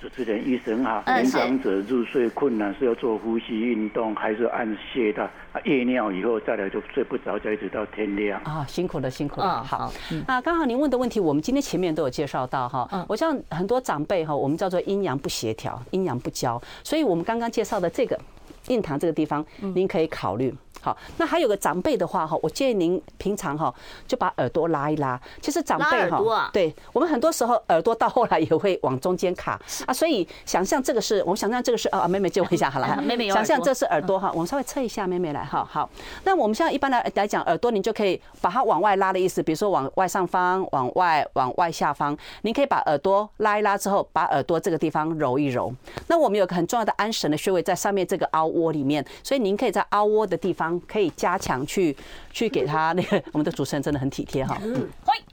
[0.01, 5.29] 主持人医生好，年长者入睡困难是要做呼吸运动，还是按穴道？
[5.65, 8.41] 夜尿以后再来就睡不着，再一直到天亮。
[8.45, 9.63] 啊，辛苦了，辛苦了。
[9.63, 9.93] 好，
[10.27, 12.89] 那刚好您问的问题，我们今天前面都有介绍到哈。
[12.93, 18.19] 嗯我像很多长辈哈，我们叫做阴阳不协调，阴阳不交，所以我们刚刚介绍的这个。
[18.67, 19.43] 印堂这个地方，
[19.75, 20.55] 您可以考虑。
[20.81, 23.73] 好，那还有个长辈的话哈，我建议您平常哈
[24.07, 25.21] 就把耳朵拉一拉。
[25.41, 29.61] 其实长辈哈，对我们很多时候耳朵到后来也会往中间卡。
[29.87, 35.89] 啊，所以想象这个是，我们想象这个是啊，妹妹借我一下好了， 妹妹，想象这是耳朵哈，我们稍微测一下，妹妹来哈，好。
[36.25, 45.73] 那我们现在一般来来讲，耳朵您就可以把它往外拉的意思，比如说往外上方、往外、往外下方，您可以把耳朵拉一拉之后，把耳朵这个地方揉一揉。
[46.07, 51.97] 那我们有个很重要的安神的穴位在上面这个凹窝里面，所以您可以在凹窝的地方可以加强去
[52.33, 54.59] 去给他那个，我们的主持人真的很体贴哈。
[54.63, 54.89] 嗯，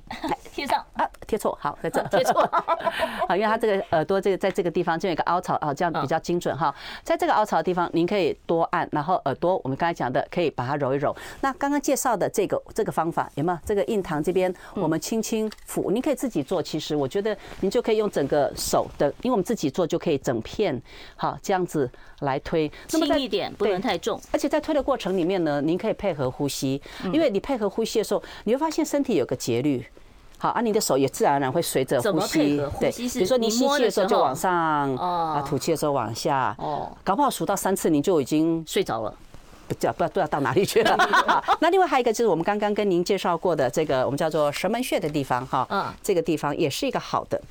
[0.53, 2.41] 贴上啊，贴错，好，在这 贴错，
[3.27, 6.73] 好，因为它这个耳朵这个在这个地方就有一个凹槽啊，这样比较精准哈。
[7.03, 11.15] 在这个凹槽的地方，您可以多按，然后耳朵我们刚才讲的可以把它揉一揉。
[11.41, 13.59] 那刚刚介绍的这个这个方法有没有？
[13.65, 16.61] 这个印堂这边我们轻轻抚，您可以自己做。
[16.61, 20.79] 其实我觉得您就可以用整个手的，因为我们自己做就可以整片，
[21.15, 21.89] 好，这样子
[22.19, 22.71] 来推。
[22.87, 24.21] 轻一点，不能太重。
[24.31, 26.81] 而且在推的过程里面呢，您可以配合呼吸，
[27.11, 29.85] 因为你配合呼吸的时候，你会发现身体有个节律。
[30.37, 39.13] 好，啊，你的手也自然而然会随着呼吸，对，比如说你吸气的时候就往上，啊，吐气的时候往下，哦，搞不好数到三次你就已经睡着了，
[39.67, 40.97] 不知道不知道不知道到哪里去了。
[41.61, 47.41] 那另外还有一个就是我们刚刚跟您介绍过的这个我们叫做神门穴的地方，哈，嗯，这个地方也是一个好的。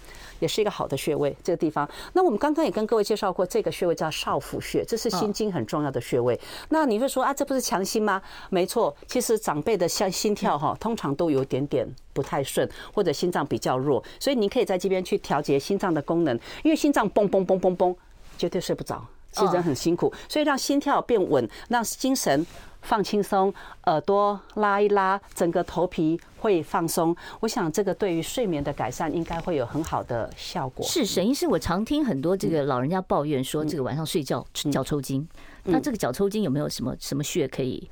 [0.44, 1.88] 也是一个好的穴位，这个地方。
[2.12, 6.38] 那我们刚刚也跟各位介绍过，这个穴位叫少府穴，这是心经很重要的穴位。
[6.68, 8.20] 那你会说啊，这不是强心吗？
[8.50, 16.38] 没错，其实长辈的像心跳哈，通常都有点点不太顺，或者心脏比较弱，所以你可以在这边去调节心脏的功能。
[16.62, 17.96] 因为心脏嘣嘣嘣嘣嘣，
[18.36, 22.46] 绝对睡不着，其实人很辛苦，所以让心跳变稳，让精神。
[22.84, 23.52] 放轻松，
[23.86, 27.16] 耳朵拉一拉，整个头皮会放松。
[27.40, 30.86] 我想这个对于睡眠的改善应该会有很好的效果。
[30.86, 35.26] 是沈医师，我常听很多这个老人家抱怨说，这个晚上睡觉脚抽筋。
[35.64, 37.88] 那这个脚抽筋有没有什么什么穴可以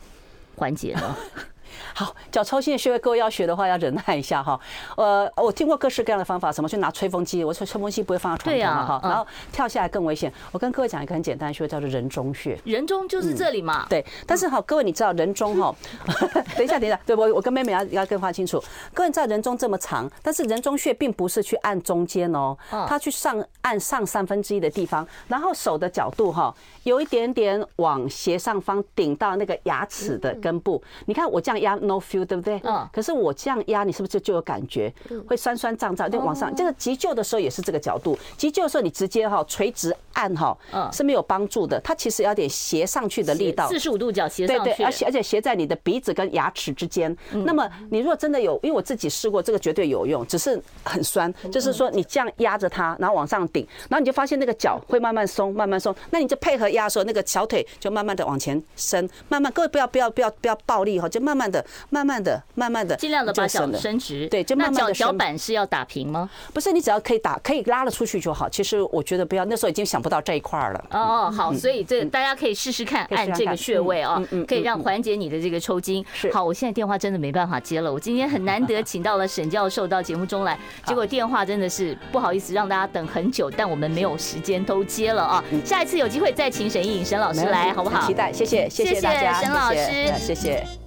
[0.57, 1.17] 缓解呢？
[1.95, 4.59] 好，脚抽筋的穴位，各位要学的话要忍耐一下哈。
[4.97, 10.33] 呃，我听过各式各样的方法，什么去拿吹风机，我说吹风机不会放在床上哈，然后跳下来更危险。
[10.51, 12.59] 我跟各位讲一个很简单的穴位，叫做人中穴。
[12.65, 13.87] 人中就是这里嘛。
[13.89, 15.75] 对，但是好，各位你知道人中哈？
[16.57, 18.63] 等一下，等一下，对我我跟妹妹要要更画清楚。
[18.93, 22.57] 各位你知道人中这么长，但是人中穴并不是去按中间哦，
[22.87, 30.83] 它去上按上三分之一的地方，然后手的角度哈，有一点点往斜上方顶到那个牙齿的根部。
[31.07, 31.62] 你看我这样。
[31.63, 32.61] 压 no feel 对不对？
[32.65, 32.87] 嗯。
[32.93, 34.93] 可是我这样压，你是不是就就有感觉？
[35.27, 36.55] 会酸酸胀胀，就往上。
[36.55, 38.17] 这个急救的时候也是这个角度。
[38.37, 40.57] 急救的时候你直接哈垂直按哈，
[40.93, 41.81] 是没有帮助的。
[41.81, 44.65] 它其实要点斜上去的力道，四十五度角斜上去。
[44.65, 47.17] 对对，而且而且斜在你的鼻子跟牙齿之间。
[47.31, 51.33] 那么你如果真的有，因为我自己试过，这个绝对有用，只是很酸。
[51.51, 55.95] 就是说你这样压着它，然后往上顶，然后你就发现那个脚会慢慢松，慢慢松。
[56.11, 59.53] 那你就配合压的时候，那个小腿就慢慢的往前伸，慢慢。
[59.53, 61.63] 各位不要不要不要不要暴力哈，就慢慢的。
[61.91, 64.27] 慢慢的，慢慢的，尽量的把脚伸直。
[64.29, 64.93] 对，就慢慢的。
[64.95, 66.31] 脚板是要打平吗？
[66.55, 68.49] 不是，你只要可以打，可以拉了出去就好。
[68.49, 70.85] 其实我觉得不要，那时候已经想不到这一块了。
[70.91, 76.05] 哦哦，好，所以这大家可以试试看，按这个穴位啊，可以让缓解你的这个抽筋。
[76.15, 76.33] 是。
[76.33, 77.93] 好，我现在电话真的没办法接了。
[77.93, 85.45] 我今天很难得 请到了沈教授到节目中来，结果电话真的是不好意思让大家等很久，但我们没有时间都接了啊。
[85.65, 88.07] 下一次有机会再请沈一颖沈老师来，好不好？
[88.07, 90.82] 期待，谢谢，谢谢大家，沈老师，谢谢。